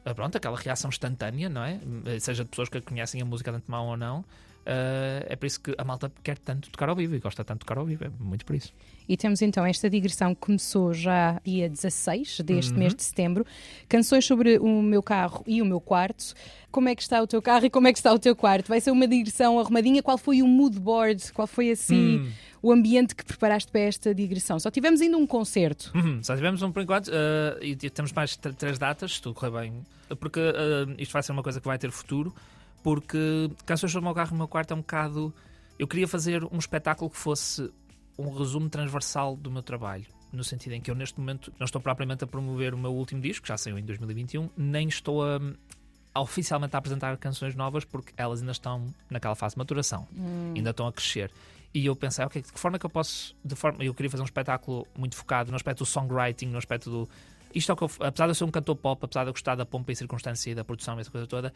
Ah, 0.04 0.14
Pronto, 0.14 0.36
aquela 0.36 0.56
reação 0.56 0.88
instantânea, 0.88 1.48
não 1.48 1.62
é? 1.64 1.78
Seja 2.20 2.44
de 2.44 2.50
pessoas 2.50 2.68
que 2.68 2.80
conhecem 2.80 3.20
a 3.20 3.24
música 3.24 3.50
de 3.50 3.56
antemão 3.58 3.86
ou 3.88 3.96
não. 3.96 4.24
Ah, 4.66 5.24
é 5.26 5.34
por 5.36 5.46
isso 5.46 5.60
que 5.60 5.74
a 5.78 5.84
malta 5.84 6.12
quer 6.22 6.36
tanto 6.38 6.68
tocar 6.70 6.88
ao 6.90 6.96
vivo 6.96 7.14
e 7.14 7.18
gosta 7.18 7.42
tanto 7.42 7.60
de 7.60 7.66
tocar 7.66 7.78
ao 7.78 7.86
vivo, 7.86 8.04
é 8.04 8.10
muito 8.20 8.44
por 8.44 8.54
isso. 8.54 8.72
E 9.08 9.16
temos 9.16 9.40
então 9.40 9.64
esta 9.64 9.88
digressão 9.88 10.34
que 10.34 10.40
começou 10.42 10.92
já 10.92 11.40
dia 11.42 11.70
16 11.70 12.40
deste 12.40 12.72
Uhum. 12.72 12.78
mês 12.78 12.94
de 12.94 13.02
setembro. 13.02 13.46
Canções 13.88 14.26
sobre 14.26 14.58
o 14.58 14.82
meu 14.82 15.02
carro 15.02 15.42
e 15.46 15.62
o 15.62 15.64
meu 15.64 15.80
quarto. 15.80 16.34
Como 16.70 16.90
é 16.90 16.94
que 16.94 17.00
está 17.00 17.22
o 17.22 17.26
teu 17.26 17.40
carro 17.40 17.64
e 17.64 17.70
como 17.70 17.88
é 17.88 17.92
que 17.94 17.98
está 17.98 18.12
o 18.12 18.18
teu 18.18 18.36
quarto? 18.36 18.68
Vai 18.68 18.82
ser 18.82 18.90
uma 18.90 19.08
digressão 19.08 19.58
arrumadinha. 19.58 20.02
Qual 20.02 20.18
foi 20.18 20.42
o 20.42 20.46
mood 20.46 20.78
board? 20.78 21.32
Qual 21.32 21.46
foi 21.46 21.70
assim 21.70 22.18
Hum. 22.18 22.30
O 22.62 22.72
ambiente 22.72 23.14
que 23.14 23.24
preparaste 23.24 23.70
para 23.70 23.80
esta 23.82 24.14
digressão? 24.14 24.58
Só 24.58 24.70
tivemos 24.70 25.00
ainda 25.00 25.16
um 25.16 25.26
concerto. 25.26 25.90
Uhum, 25.94 26.22
só 26.22 26.34
tivemos 26.34 26.62
um 26.62 26.70
por 26.72 26.82
enquanto 26.82 27.10
ah, 27.12 27.58
e 27.62 27.74
temos 27.76 28.12
mais 28.12 28.36
tr- 28.36 28.52
três 28.54 28.78
datas, 28.78 29.14
se 29.14 29.22
tudo 29.22 29.34
correr 29.34 29.50
bem, 29.52 29.82
porque 30.20 30.40
ah, 30.40 30.94
isto 30.98 31.12
vai 31.12 31.22
ser 31.22 31.32
uma 31.32 31.42
coisa 31.42 31.60
que 31.60 31.66
vai 31.66 31.78
ter 31.78 31.90
futuro, 31.90 32.34
porque 32.82 33.50
Canções 33.66 33.92
sobre 33.92 34.02
o 34.04 34.08
meu 34.08 34.14
carro 34.14 34.30
e 34.32 34.34
o 34.34 34.38
meu 34.38 34.48
quarto 34.48 34.72
é 34.72 34.74
um 34.74 34.80
bocado. 34.80 35.32
Eu 35.78 35.86
queria 35.86 36.08
fazer 36.08 36.44
um 36.44 36.58
espetáculo 36.58 37.10
que 37.10 37.16
fosse 37.16 37.70
um 38.18 38.30
resumo 38.36 38.68
transversal 38.68 39.36
do 39.36 39.50
meu 39.50 39.62
trabalho. 39.62 40.06
No 40.32 40.42
sentido 40.44 40.72
em 40.72 40.80
que 40.80 40.90
eu, 40.90 40.94
neste 40.94 41.18
momento, 41.18 41.52
não 41.58 41.64
estou 41.64 41.80
propriamente 41.80 42.24
a 42.24 42.26
promover 42.26 42.74
o 42.74 42.78
meu 42.78 42.92
último 42.92 43.20
disco, 43.20 43.42
que 43.42 43.48
já 43.48 43.56
saiu 43.56 43.78
em 43.78 43.84
2021, 43.84 44.50
nem 44.56 44.88
estou 44.88 45.22
a, 45.24 45.40
a 46.14 46.20
oficialmente 46.20 46.74
a 46.74 46.78
apresentar 46.78 47.16
canções 47.16 47.54
novas, 47.54 47.84
porque 47.84 48.12
elas 48.16 48.40
ainda 48.40 48.52
estão 48.52 48.92
naquela 49.08 49.34
fase 49.34 49.54
de 49.54 49.58
maturação 49.58 50.06
ainda 50.54 50.70
estão 50.70 50.86
a 50.86 50.92
crescer. 50.92 51.30
E 51.74 51.84
eu 51.86 51.94
pensei, 51.94 52.24
ok, 52.24 52.40
de 52.40 52.52
que 52.52 52.58
forma 52.58 52.76
é 52.76 52.78
que 52.78 52.86
eu 52.86 52.90
posso. 52.90 53.36
De 53.44 53.54
forma, 53.54 53.84
eu 53.84 53.94
queria 53.94 54.10
fazer 54.10 54.22
um 54.22 54.26
espetáculo 54.26 54.86
muito 54.96 55.16
focado 55.16 55.50
no 55.50 55.56
aspecto 55.56 55.80
do 55.80 55.86
songwriting, 55.86 56.46
no 56.46 56.58
aspecto 56.58 56.90
do. 56.90 57.08
Isto 57.54 57.72
é 57.72 57.74
o 57.74 57.76
que 57.76 57.84
eu, 57.84 57.90
apesar 58.00 58.26
de 58.26 58.30
eu 58.30 58.34
ser 58.34 58.44
um 58.44 58.50
cantor 58.50 58.76
pop, 58.76 59.04
apesar 59.04 59.24
de 59.24 59.30
eu 59.30 59.32
gostar 59.32 59.54
da 59.54 59.64
pompa 59.64 59.92
e 59.92 59.96
circunstância 59.96 60.50
e 60.50 60.54
da 60.54 60.64
produção 60.64 60.96
e 60.98 61.00
essa 61.00 61.10
coisa 61.10 61.26
toda, 61.26 61.52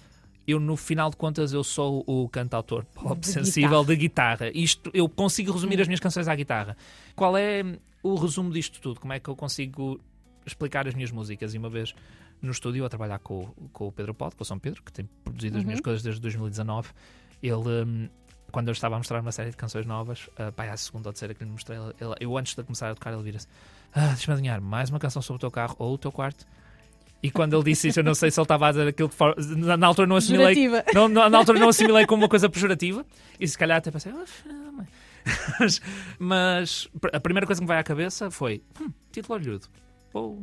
eu 0.46 0.58
no 0.58 0.76
final 0.76 1.10
de 1.10 1.16
contas 1.16 1.52
eu 1.52 1.62
sou 1.62 2.02
o 2.06 2.28
cantautor 2.28 2.84
pop 2.86 3.20
De 3.20 3.28
sensível 3.28 3.84
de 3.84 3.96
guitarra. 3.96 4.50
Isto 4.54 4.90
eu 4.92 5.08
consigo 5.08 5.52
resumir 5.52 5.80
as 5.80 5.86
minhas 5.86 6.00
canções 6.00 6.28
à 6.28 6.34
guitarra. 6.34 6.76
Qual 7.14 7.36
é 7.36 7.78
o 8.02 8.14
resumo 8.14 8.50
disto 8.50 8.80
tudo? 8.80 9.00
Como 9.00 9.12
é 9.12 9.20
que 9.20 9.28
eu 9.28 9.36
consigo 9.36 10.00
explicar 10.44 10.86
as 10.88 10.94
minhas 10.94 11.10
músicas? 11.10 11.54
E 11.54 11.58
uma 11.58 11.68
vez 11.68 11.94
no 12.40 12.50
estúdio 12.50 12.84
a 12.84 12.88
trabalhar 12.88 13.18
com, 13.20 13.46
com 13.72 13.86
o 13.86 13.92
Pedro 13.92 14.12
Pod, 14.12 14.34
com 14.34 14.42
o 14.42 14.46
São 14.46 14.58
Pedro, 14.58 14.82
que 14.82 14.92
tem 14.92 15.08
produzido 15.22 15.58
as 15.58 15.64
minhas 15.64 15.80
coisas 15.80 16.02
desde 16.02 16.20
2019, 16.20 16.90
ele. 17.42 18.10
Quando 18.52 18.68
eu 18.68 18.72
estava 18.72 18.94
a 18.94 18.98
mostrar 18.98 19.20
uma 19.20 19.32
série 19.32 19.50
de 19.50 19.56
canções 19.56 19.84
novas, 19.86 20.28
uh, 20.38 20.52
pá, 20.54 20.66
é 20.66 20.70
a 20.70 20.76
segunda 20.76 21.08
ou 21.08 21.12
terceira 21.12 21.34
que 21.34 21.42
lhe 21.42 21.50
mostrei, 21.50 21.78
ele- 21.78 22.14
eu 22.20 22.36
antes 22.38 22.54
de 22.54 22.62
começar 22.62 22.90
a 22.90 22.94
tocar, 22.94 23.12
ele 23.12 23.22
vira-se: 23.22 23.48
ah, 23.94 24.08
Deixa-me 24.08 24.34
adivinhar, 24.34 24.60
mais 24.60 24.90
uma 24.90 24.98
canção 25.00 25.20
sobre 25.22 25.38
o 25.38 25.40
teu 25.40 25.50
carro 25.50 25.74
ou 25.78 25.94
o 25.94 25.98
teu 25.98 26.12
quarto. 26.12 26.46
E 27.22 27.30
quando 27.30 27.54
ele 27.56 27.62
disse 27.64 27.88
isso, 27.88 28.00
eu 28.00 28.04
não 28.04 28.14
sei 28.14 28.30
se 28.30 28.38
ele 28.40 28.44
estava 28.44 28.66
a 28.68 28.70
dizer 28.72 28.88
aquilo 28.88 29.08
forma. 29.08 29.36
Na, 29.56 29.76
na 29.76 29.86
altura 29.86 30.06
não 30.08 30.16
assimilei. 30.16 30.54
Não, 30.92 31.08
não- 31.08 31.30
na 31.30 31.38
altura 31.38 31.58
não 31.58 31.68
assimilei 31.68 32.04
como 32.06 32.22
uma 32.22 32.28
coisa 32.28 32.48
pejorativa 32.48 33.06
e 33.40 33.46
se 33.48 33.56
calhar 33.56 33.78
até 33.78 33.90
pensei, 33.90 34.12
"Ah, 34.12 34.24
filha 34.26 34.54
mãe." 34.72 34.86
mas, 35.60 35.80
mas 36.18 36.88
a 37.12 37.20
primeira 37.20 37.46
coisa 37.46 37.60
que 37.60 37.64
me 37.64 37.68
vai 37.68 37.78
à 37.78 37.82
cabeça 37.84 38.30
foi: 38.30 38.62
hum, 38.80 38.90
título 39.12 39.34
orlhudo. 39.38 39.66
Vou- 40.12 40.42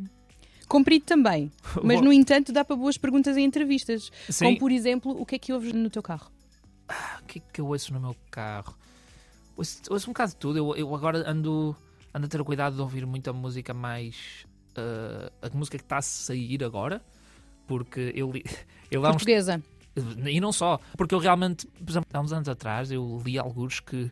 Comprido 0.68 1.04
também. 1.04 1.52
Mas, 1.84 2.00
no 2.00 2.14
entanto, 2.14 2.54
dá 2.54 2.64
para 2.64 2.76
boas 2.76 2.96
perguntas 2.98 3.36
em 3.36 3.44
entrevistas. 3.44 4.12
Sim. 4.30 4.46
Como, 4.46 4.60
por 4.60 4.72
exemplo, 4.72 5.20
o 5.20 5.26
que 5.26 5.36
é 5.36 5.40
que 5.40 5.52
ouves 5.52 5.74
no 5.74 5.90
teu 5.90 6.02
carro? 6.04 6.32
O 7.22 7.26
que 7.26 7.40
é 7.40 7.42
que 7.54 7.62
eu 7.62 7.68
ouço 7.68 7.94
no 7.94 8.00
meu 8.00 8.16
carro? 8.32 8.76
Ouço, 9.56 9.82
ouço 9.90 10.10
um 10.10 10.14
bocado 10.14 10.32
de 10.32 10.38
tudo. 10.38 10.58
Eu, 10.58 10.76
eu 10.76 10.96
agora 10.96 11.30
ando, 11.30 11.76
ando 12.14 12.26
a 12.26 12.30
ter 12.30 12.40
o 12.42 12.46
cuidado 12.46 12.76
de 12.76 12.82
ouvir 12.82 13.06
muita 13.06 13.32
música 13.34 13.74
mais. 13.74 14.46
ah, 14.76 15.32
a 15.42 15.56
música 15.58 15.78
que 15.78 15.84
está 15.84 15.98
a 15.98 16.02
sair 16.02 16.64
agora. 16.64 17.02
Porque 17.68 18.12
eu 18.16 18.32
li. 18.32 18.44
Eu 18.90 19.06
há 19.06 19.10
uns 19.10 19.18
Portuguesa. 19.18 19.62
E 20.28 20.40
não 20.42 20.52
só, 20.52 20.80
porque 20.98 21.14
eu 21.14 21.20
realmente, 21.20 21.68
por 21.68 21.92
exemplo, 21.92 22.10
há 22.12 22.20
uns 22.20 22.32
anos 22.34 22.50
atrás, 22.50 22.92
eu 22.92 23.22
li 23.24 23.38
alguns 23.38 23.80
que. 23.80 24.10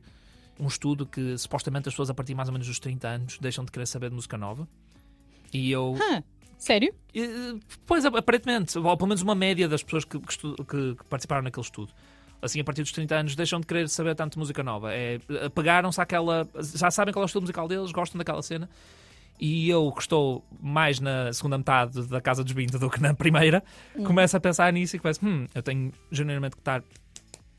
Um 0.60 0.68
estudo 0.68 1.06
que 1.06 1.36
supostamente 1.38 1.88
as 1.88 1.94
pessoas 1.94 2.10
a 2.12 2.14
partir 2.14 2.36
mais 2.36 2.48
ou 2.50 2.54
menos 2.54 2.68
dos 2.68 2.80
30 2.80 3.08
anos 3.08 3.38
deixam 3.40 3.64
de 3.66 3.72
querer 3.72 3.86
saber 3.88 4.10
de 4.10 4.16
música 4.16 4.38
nova. 4.38 4.68
E 5.54 5.72
eu. 5.72 5.96
Hã, 6.00 6.24
sério? 6.58 6.94
Pois, 7.86 8.06
aparentemente, 8.06 8.78
ou 8.78 8.98
pelo 8.98 9.08
menos 9.08 9.22
uma 9.24 9.34
média 9.36 9.68
das 9.68 9.82
pessoas 9.82 10.04
que, 10.06 10.20
que- 10.20 10.36
que 10.96 11.04
participaram 11.10 11.42
naquele 11.44 11.66
estudo. 11.66 11.92
Assim, 12.42 12.60
a 12.60 12.64
partir 12.64 12.84
dos 12.84 12.92
30 12.92 13.16
anos, 13.16 13.36
deixam 13.36 13.60
de 13.60 13.66
querer 13.66 13.90
saber 13.90 14.14
tanto 14.16 14.34
de 14.34 14.40
música 14.40 14.64
nova. 14.64 14.94
É, 14.94 15.20
pegaram-se 15.56 16.00
àquela. 16.00 16.48
Já 16.76 16.92
sabem 16.92 17.14
qual 17.14 17.24
é 17.24 17.26
o 17.26 17.28
estilo 17.28 17.42
musical 17.42 17.68
deles, 17.68 17.92
gostam 17.92 18.18
daquela 18.18 18.42
cena. 18.44 18.70
E 19.40 19.70
eu, 19.70 19.92
que 19.92 20.02
estou 20.02 20.44
mais 20.60 21.00
na 21.00 21.32
segunda 21.34 21.58
metade 21.58 22.08
da 22.08 22.20
Casa 22.22 22.44
dos 22.44 22.54
20 22.54 22.72
do 22.78 22.90
que 22.90 23.00
na 23.02 23.14
primeira, 23.14 23.64
começo 24.06 24.36
a 24.36 24.40
pensar 24.40 24.72
nisso 24.74 24.96
e 24.96 25.00
começo, 25.00 25.24
hum, 25.26 25.46
eu 25.54 25.62
tenho 25.62 25.92
genuinamente 26.12 26.56
que 26.56 26.62
estar 26.62 26.84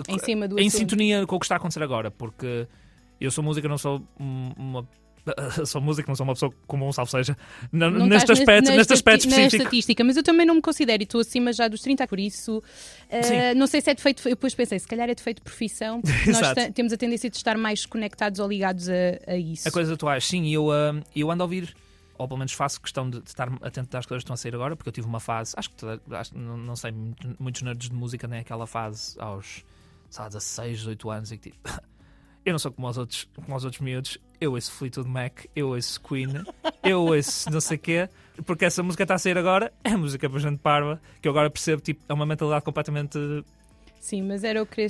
Em 0.08 0.18
cima 0.18 0.48
do 0.48 0.58
em 0.58 0.66
assunto. 0.66 0.80
sintonia 0.80 1.24
com 1.26 1.36
o 1.36 1.38
que 1.38 1.44
está 1.44 1.54
a 1.54 1.58
acontecer 1.58 1.82
agora, 1.82 2.10
porque 2.10 2.66
eu 3.20 3.30
sou 3.30 3.42
música, 3.44 3.68
não 3.68 3.78
sou 3.78 4.02
um- 4.18 4.84
uma. 5.58 5.66
Sou 5.66 5.80
música, 5.80 6.08
não 6.08 6.14
sou 6.16 6.24
uma 6.24 6.34
pessoa 6.34 6.52
comum, 6.66 6.92
salvo 6.92 7.10
seja, 7.10 7.36
n- 7.72 7.90
Não 7.90 8.06
neste 8.06 8.32
aspecto, 8.32 8.70
neste 8.70 8.92
aspecto 8.92 9.20
estati- 9.20 9.28
específico. 9.28 9.56
Na 9.56 9.64
estatística, 9.64 10.04
mas 10.04 10.16
eu 10.16 10.22
também 10.22 10.46
não 10.46 10.54
me 10.54 10.62
considero, 10.62 11.02
e 11.02 11.04
estou 11.04 11.20
acima 11.20 11.52
já 11.52 11.68
dos 11.68 11.80
30, 11.80 12.06
por 12.06 12.18
isso 12.18 12.62
Sim. 13.22 13.54
não 13.56 13.66
sei 13.66 13.80
se 13.80 13.90
é 13.90 13.94
defeito. 13.94 14.26
Eu 14.28 14.34
depois 14.34 14.54
pensei, 14.54 14.78
se 14.78 14.86
calhar 14.86 15.08
é 15.08 15.14
defeito 15.14 15.38
de 15.38 15.42
profissão, 15.44 16.00
porque 16.02 16.30
nós 16.32 16.54
temos 16.74 16.92
a 16.92 16.96
tendência 16.96 17.28
de 17.30 17.36
estar 17.36 17.56
mais 17.58 17.84
conectados 17.86 18.38
ou 18.40 18.48
ligados 18.48 18.88
a, 18.88 18.92
a 19.32 19.36
isso. 19.36 19.68
a 19.68 19.70
coisas 19.70 19.92
atuais. 19.92 20.26
Sim, 20.26 20.48
eu, 20.48 20.70
ah, 20.70 20.94
eu 21.14 21.30
ando 21.30 21.42
a 21.42 21.46
ouvir. 21.46 21.74
ou 22.18 22.26
pelo 22.26 22.38
menos 22.38 22.52
faço 22.52 22.80
questão 22.80 23.08
de, 23.08 23.20
de 23.22 23.28
estar 23.28 23.48
atento 23.62 23.96
às 23.96 24.04
coisas 24.04 24.22
que 24.22 24.24
estão 24.24 24.34
a 24.34 24.36
sair 24.36 24.54
agora, 24.54 24.74
porque 24.76 24.88
eu 24.88 24.92
tive 24.92 25.06
uma 25.06 25.20
fase, 25.20 25.54
acho 25.56 25.70
que 25.70 25.76
toda, 25.76 26.00
acho, 26.18 26.36
não, 26.36 26.56
não, 26.56 26.74
sei, 26.76 26.92
muitos 27.38 27.62
nerds 27.62 27.88
de 27.88 27.94
música 27.94 28.26
nem 28.26 28.40
aquela 28.40 28.66
fase 28.66 29.14
aos 29.20 29.64
sei 30.10 30.22
lá, 30.22 30.28
16, 30.28 30.78
18 30.78 31.10
anos, 31.10 31.32
e 31.32 31.36
que 31.38 31.50
tipo, 31.50 31.68
eu 32.48 32.52
não 32.52 32.58
sou 32.58 32.72
como 32.72 32.88
os 32.88 32.96
outros, 32.96 33.28
como 33.34 33.54
os 33.54 33.64
outros 33.64 33.82
miúdos, 33.82 34.18
eu 34.40 34.52
ouço 34.52 34.72
Fleetwood 34.72 35.08
Mac, 35.08 35.44
eu 35.54 35.68
ouço 35.68 36.00
Queen, 36.00 36.28
eu 36.82 37.02
ouço 37.02 37.50
não 37.50 37.60
sei 37.60 37.76
quê, 37.76 38.08
porque 38.46 38.64
essa 38.64 38.82
música 38.82 39.02
está 39.02 39.14
a 39.14 39.18
sair 39.18 39.36
agora, 39.36 39.72
é 39.84 39.94
música 39.96 40.28
para 40.30 40.38
gente 40.38 40.58
parva, 40.58 41.00
que 41.20 41.28
eu 41.28 41.32
agora 41.32 41.50
percebo, 41.50 41.82
tipo, 41.82 42.02
é 42.08 42.14
uma 42.14 42.24
mentalidade 42.24 42.64
completamente 42.64 43.18
Sim, 44.00 44.22
mas 44.22 44.44
era 44.44 44.62
o 44.62 44.66
que 44.66 44.86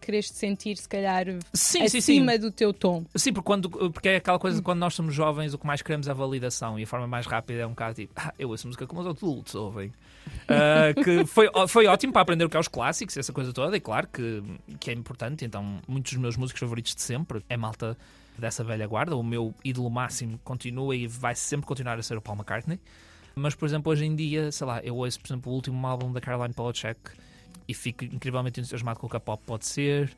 queres 0.00 0.28
sentir, 0.28 0.76
se 0.76 0.88
calhar, 0.88 1.26
sim, 1.52 1.82
acima 1.82 2.00
sim, 2.00 2.00
sim. 2.00 2.38
do 2.38 2.50
teu 2.50 2.72
tom. 2.72 3.04
Sim, 3.14 3.32
porque, 3.32 3.46
quando, 3.46 3.68
porque 3.68 4.08
é 4.08 4.16
aquela 4.16 4.38
coisa 4.38 4.58
de 4.58 4.62
quando 4.62 4.78
nós 4.78 4.94
somos 4.94 5.14
jovens, 5.14 5.52
o 5.52 5.58
que 5.58 5.66
mais 5.66 5.82
queremos 5.82 6.06
é 6.06 6.10
a 6.10 6.14
validação 6.14 6.78
e 6.78 6.84
a 6.84 6.86
forma 6.86 7.06
mais 7.06 7.26
rápida 7.26 7.60
é 7.60 7.66
um 7.66 7.70
bocado 7.70 7.94
tipo, 7.94 8.12
ah, 8.16 8.32
eu 8.38 8.48
ouço 8.50 8.66
música 8.66 8.86
como 8.86 9.00
os 9.00 9.06
adultos 9.06 9.54
ouvem. 9.54 9.88
Uh, 9.88 10.94
que 11.02 11.26
foi, 11.26 11.48
foi 11.68 11.86
ótimo 11.86 12.12
para 12.12 12.22
aprender 12.22 12.44
o 12.44 12.48
que 12.48 12.56
é 12.56 12.60
os 12.60 12.68
clássicos, 12.68 13.16
essa 13.16 13.32
coisa 13.32 13.52
toda, 13.52 13.76
e 13.76 13.80
claro 13.80 14.06
que, 14.06 14.42
que 14.78 14.90
é 14.90 14.94
importante. 14.94 15.44
Então, 15.44 15.80
muitos 15.88 16.12
dos 16.12 16.20
meus 16.20 16.36
músicos 16.36 16.60
favoritos 16.60 16.94
de 16.94 17.02
sempre 17.02 17.44
é 17.48 17.56
malta 17.56 17.96
dessa 18.38 18.62
velha 18.62 18.86
guarda. 18.86 19.16
O 19.16 19.22
meu 19.22 19.54
ídolo 19.64 19.90
máximo 19.90 20.38
continua 20.44 20.94
e 20.94 21.06
vai 21.06 21.34
sempre 21.34 21.66
continuar 21.66 21.98
a 21.98 22.02
ser 22.02 22.16
o 22.16 22.22
Paul 22.22 22.36
McCartney. 22.36 22.80
Mas, 23.34 23.54
por 23.54 23.66
exemplo, 23.66 23.90
hoje 23.90 24.04
em 24.04 24.14
dia, 24.14 24.52
sei 24.52 24.66
lá, 24.66 24.80
eu 24.82 24.96
ouço, 24.96 25.18
por 25.20 25.26
exemplo, 25.26 25.52
o 25.52 25.54
último 25.54 25.86
álbum 25.86 26.12
da 26.12 26.20
Caroline 26.20 26.54
Polachek 26.54 27.00
e 27.66 27.74
fico 27.74 28.04
incrivelmente 28.04 28.60
entusiasmado 28.60 28.98
com 28.98 29.06
o 29.06 29.10
que 29.10 29.16
a 29.16 29.20
pop 29.20 29.42
pode 29.44 29.66
ser. 29.66 30.14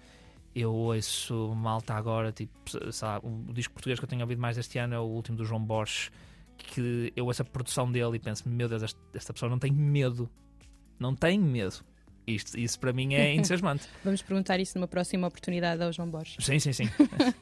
Eu 0.55 0.73
ouço 0.73 1.53
malta 1.55 1.95
agora, 1.95 2.31
tipo, 2.31 2.53
sabe, 2.93 3.26
o 3.26 3.53
disco 3.53 3.75
português 3.75 3.99
que 3.99 4.05
eu 4.05 4.09
tenho 4.09 4.23
ouvido 4.23 4.41
mais 4.41 4.57
este 4.57 4.79
ano 4.79 4.95
é 4.95 4.99
o 4.99 5.03
último 5.03 5.37
do 5.37 5.45
João 5.45 5.61
Borges, 5.61 6.12
que 6.57 7.12
eu 7.17 7.26
ouço 7.26 7.43
a 7.43 7.45
produção 7.45 7.91
dele 7.91 8.17
e 8.17 8.19
penso, 8.19 8.49
meu 8.49 8.69
Deus, 8.69 8.85
esta, 8.85 9.00
esta 9.12 9.33
pessoa 9.33 9.50
não 9.50 9.59
tem 9.59 9.73
medo. 9.73 10.31
Não 10.99 11.14
tem 11.14 11.38
medo. 11.38 11.85
Isto, 12.26 12.59
isso 12.59 12.79
para 12.79 12.93
mim 12.93 13.14
é 13.14 13.35
entusiasmante. 13.35 13.87
Vamos 14.03 14.23
perguntar 14.23 14.59
isso 14.59 14.79
numa 14.79 14.88
próxima 14.88 15.26
oportunidade 15.26 15.83
ao 15.83 15.93
João 15.93 16.09
Borges. 16.09 16.37
Sim, 16.41 16.59
sim, 16.59 16.73
sim. 16.73 16.88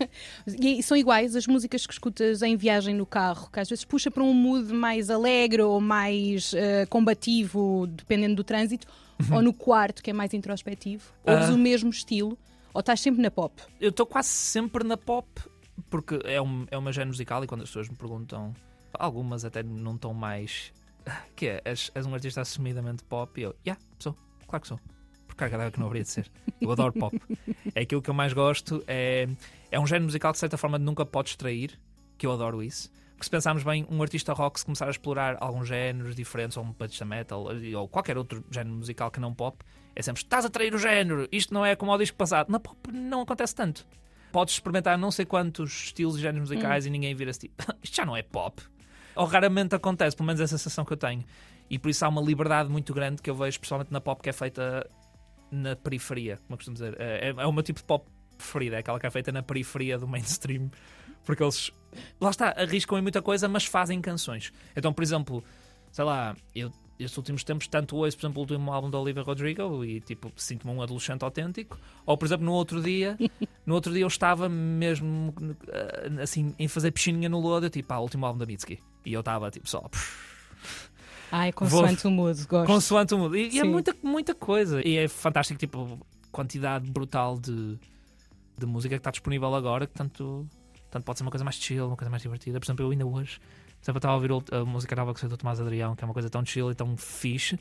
e 0.59 0.83
são 0.83 0.97
iguais 0.97 1.37
as 1.37 1.47
músicas 1.47 1.87
que 1.87 1.93
escutas 1.93 2.43
em 2.43 2.57
viagem 2.57 2.95
no 2.95 3.07
carro, 3.07 3.49
que 3.51 3.61
às 3.61 3.69
vezes 3.69 3.85
puxa 3.85 4.11
para 4.11 4.23
um 4.23 4.35
mood 4.35 4.73
mais 4.73 5.09
alegre 5.09 5.63
ou 5.63 5.81
mais 5.81 6.53
uh, 6.53 6.89
combativo, 6.89 7.87
dependendo 7.87 8.37
do 8.37 8.45
trânsito, 8.45 8.87
ou 9.31 9.43
no 9.43 9.53
quarto, 9.53 10.03
que 10.03 10.11
é 10.11 10.13
mais 10.13 10.33
introspectivo? 10.33 11.13
Ouves 11.25 11.51
uh... 11.51 11.55
o 11.55 11.59
mesmo 11.59 11.91
estilo? 11.91 12.39
Ou 12.75 12.81
estás 12.81 13.01
sempre 13.01 13.21
na 13.21 13.31
pop? 13.31 13.63
Eu 13.81 13.91
estou 13.91 14.07
quase 14.07 14.29
sempre 14.29 14.83
na 14.85 14.97
pop, 14.97 15.29
porque 15.91 16.19
é, 16.25 16.41
um, 16.41 16.67
é 16.71 16.79
uma 16.79 16.93
género 16.93 17.11
musical 17.11 17.45
e 17.45 17.47
quando 17.47 17.63
as 17.63 17.69
pessoas 17.69 17.89
me 17.89 17.97
perguntam, 17.97 18.55
algumas 18.95 19.45
até 19.45 19.63
não 19.63 19.95
estão 19.95 20.15
mais. 20.15 20.73
Que 21.35 21.49
é? 21.49 21.63
És, 21.65 21.91
és 21.95 22.07
um 22.07 22.15
artista 22.15 22.41
assumidamente 22.41 23.03
pop? 23.03 23.39
E 23.41 23.43
eu, 23.43 23.57
yeah, 23.67 23.81
sou 23.99 24.17
Claro 24.47 24.63
que 24.63 24.69
sou. 24.69 24.81
Porque 25.27 25.49
cada 25.49 25.71
que 25.71 25.81
não 25.81 25.87
haveria 25.87 26.03
de 26.03 26.11
ser. 26.11 26.31
Eu 26.61 26.71
adoro 26.71 26.93
pop. 26.93 27.19
É 27.75 27.81
aquilo 27.81 28.03
que 28.03 28.11
eu 28.11 28.15
mais 28.15 28.35
gosto. 28.35 28.85
É, 28.87 29.27
é 29.71 29.81
um 29.81 29.87
género 29.87 30.05
musical 30.05 30.31
que, 30.31 30.37
de 30.37 30.41
certa 30.41 30.59
forma, 30.59 30.79
nunca 30.79 31.07
pode 31.07 31.31
extrair. 31.31 31.81
Que 32.19 32.27
eu 32.27 32.33
adoro 32.33 32.63
isso. 32.63 32.91
Porque 33.23 33.27
se 33.27 33.31
pensarmos 33.31 33.63
bem, 33.63 33.87
um 33.89 34.03
artista 34.03 34.33
rock, 34.33 34.59
se 34.59 34.65
começar 34.65 34.89
a 34.89 34.91
explorar 34.91 35.37
alguns 35.39 35.69
géneros 35.69 36.17
diferentes, 36.17 36.57
ou 36.57 36.65
um 36.65 36.75
artista 36.81 37.05
metal, 37.05 37.47
ou 37.77 37.87
qualquer 37.87 38.19
outro 38.19 38.45
género 38.51 38.75
musical 38.75 39.13
que 39.13 39.21
não 39.21 39.33
pop, 39.33 39.65
é 39.95 40.03
sempre 40.03 40.25
estás 40.25 40.45
a 40.45 40.51
trair 40.51 40.75
o 40.75 40.79
género. 40.79 41.29
Isto 41.31 41.55
não 41.55 41.65
é 41.65 41.77
como 41.77 41.93
o 41.93 41.99
disco 41.99 42.17
passado. 42.17 42.51
Na 42.51 42.59
pop 42.59 42.77
não 42.91 43.21
acontece 43.21 43.55
tanto. 43.55 43.87
Podes 44.33 44.55
experimentar 44.55 44.99
não 44.99 45.13
sei 45.13 45.25
quantos 45.25 45.85
estilos 45.85 46.17
e 46.17 46.21
géneros 46.21 46.51
musicais 46.51 46.85
hum. 46.85 46.89
e 46.89 46.91
ninguém 46.91 47.15
vira-se 47.15 47.39
tipo, 47.39 47.63
isto 47.81 47.95
já 47.95 48.05
não 48.05 48.17
é 48.17 48.25
pop. 48.25 48.61
Ou 49.15 49.25
raramente 49.25 49.77
acontece, 49.77 50.17
pelo 50.17 50.27
menos 50.27 50.41
é 50.41 50.45
a 50.45 50.49
sensação 50.49 50.85
que 50.85 50.93
eu 50.93 50.97
tenho. 50.97 51.25
E 51.71 51.79
por 51.79 51.91
isso 51.91 52.05
há 52.05 52.09
uma 52.09 52.21
liberdade 52.21 52.69
muito 52.69 52.93
grande 52.93 53.23
que 53.23 53.31
eu 53.31 53.37
vejo, 53.37 53.51
especialmente 53.51 53.93
na 53.93 54.01
pop 54.01 54.21
que 54.21 54.31
é 54.31 54.33
feita 54.33 54.85
na 55.49 55.77
periferia, 55.77 56.39
como 56.39 56.55
eu 56.55 56.57
costumo 56.57 56.75
dizer. 56.75 56.97
É, 56.99 57.29
é 57.29 57.47
o 57.47 57.53
meu 57.53 57.63
tipo 57.63 57.79
de 57.79 57.85
pop 57.85 58.05
preferida, 58.37 58.75
é 58.75 58.79
aquela 58.81 58.99
que 58.99 59.07
é 59.07 59.11
feita 59.11 59.31
na 59.31 59.45
periferia 59.45 59.97
do 59.97 60.09
mainstream. 60.09 60.73
Porque 61.25 61.43
eles, 61.43 61.71
lá 62.21 62.31
está, 62.31 62.55
arriscam 62.57 62.99
em 62.99 63.03
muita 63.03 63.23
coisa, 63.23 63.49
mas 63.49 63.65
fazem 63.65 64.01
canções. 64.01 64.53
Então, 64.77 64.93
por 64.93 65.03
exemplo, 65.03 65.45
sei 65.91 66.05
lá, 66.05 66.37
eu 66.55 66.73
estes 67.05 67.17
últimos 67.17 67.45
tempos 67.45 67.67
tanto 67.67 67.97
ouço, 67.97 68.17
por 68.17 68.27
exemplo, 68.27 68.39
o 68.39 68.43
último 68.43 68.73
álbum 68.73 68.91
da 68.91 68.99
Olivia 68.99 69.23
Rodrigo 69.23 69.85
e 69.85 70.01
tipo, 70.01 70.33
sinto-me 70.37 70.73
um 70.73 70.83
adolescente 70.83 71.23
autêntico. 71.23 71.79
Ou, 72.07 72.17
por 72.17 72.27
exemplo, 72.27 72.45
no 72.45 72.53
outro 72.53 72.83
dia, 72.83 73.17
no 73.67 73.75
outro 73.75 73.93
dia 73.93 74.03
eu 74.03 74.09
estava 74.09 74.49
mesmo 74.49 75.35
eh, 75.69 76.23
assim 76.23 76.55
em 76.59 76.69
fazer 76.69 76.91
piscininha 76.91 77.29
no 77.29 77.41
lodo, 77.41 77.69
tipo, 77.71 77.93
ah, 77.93 77.99
o 77.99 78.03
último 78.03 78.27
álbum 78.27 78.39
da 78.39 78.47
Mitski. 78.47 78.79
E 79.05 79.13
eu 79.13 79.21
estava 79.21 79.51
tipo 79.51 79.69
só. 79.69 79.89
Ai, 81.31 81.51
consoante 81.53 82.03
Vou... 82.03 82.13
o 82.13 82.15
mood, 82.15 82.47
gosto. 82.47 82.67
Consoante 82.67 83.15
o 83.15 83.19
mood. 83.19 83.37
E, 83.37 83.57
e, 83.57 83.59
é 83.59 83.65
muita, 83.65 83.97
muita 84.03 84.35
coisa. 84.35 84.87
E 84.87 84.97
é 84.99 85.09
fantástico, 85.09 85.59
tipo, 85.59 85.99
quantidade 86.31 86.91
brutal 86.91 87.39
de, 87.39 87.79
de 88.59 88.67
música 88.67 88.95
que 88.95 89.01
está 89.01 89.11
disponível 89.11 89.55
agora, 89.55 89.87
que 89.87 89.95
tanto, 89.95 90.47
tanto 90.93 91.05
pode 91.05 91.19
ser 91.19 91.25
uma 91.25 91.31
coisa 91.31 91.43
mais 91.43 91.57
chill, 91.57 91.87
uma 91.87 91.97
coisa 91.97 92.11
mais 92.11 92.23
divertida. 92.23 92.61
Por 92.61 92.67
exemplo, 92.67 92.85
eu 92.85 92.91
ainda 92.91 93.07
hoje, 93.07 93.41
por 93.81 93.85
exemplo, 93.85 93.99
estava 93.99 94.13
a 94.13 94.17
ouvir 94.17 94.31
a 94.53 94.65
música 94.65 94.95
nova 94.95 95.15
que 95.15 95.21
saiu 95.21 95.31
do 95.31 95.39
Tomás 95.39 95.59
Adrião, 95.59 95.97
que 95.97 96.05
é 96.05 96.07
uma 96.07 96.13
coisa 96.13 96.29
tão 96.29 96.45
chill 96.45 96.71
e 96.71 96.75
tão 96.75 96.97
fixe. 96.97 97.59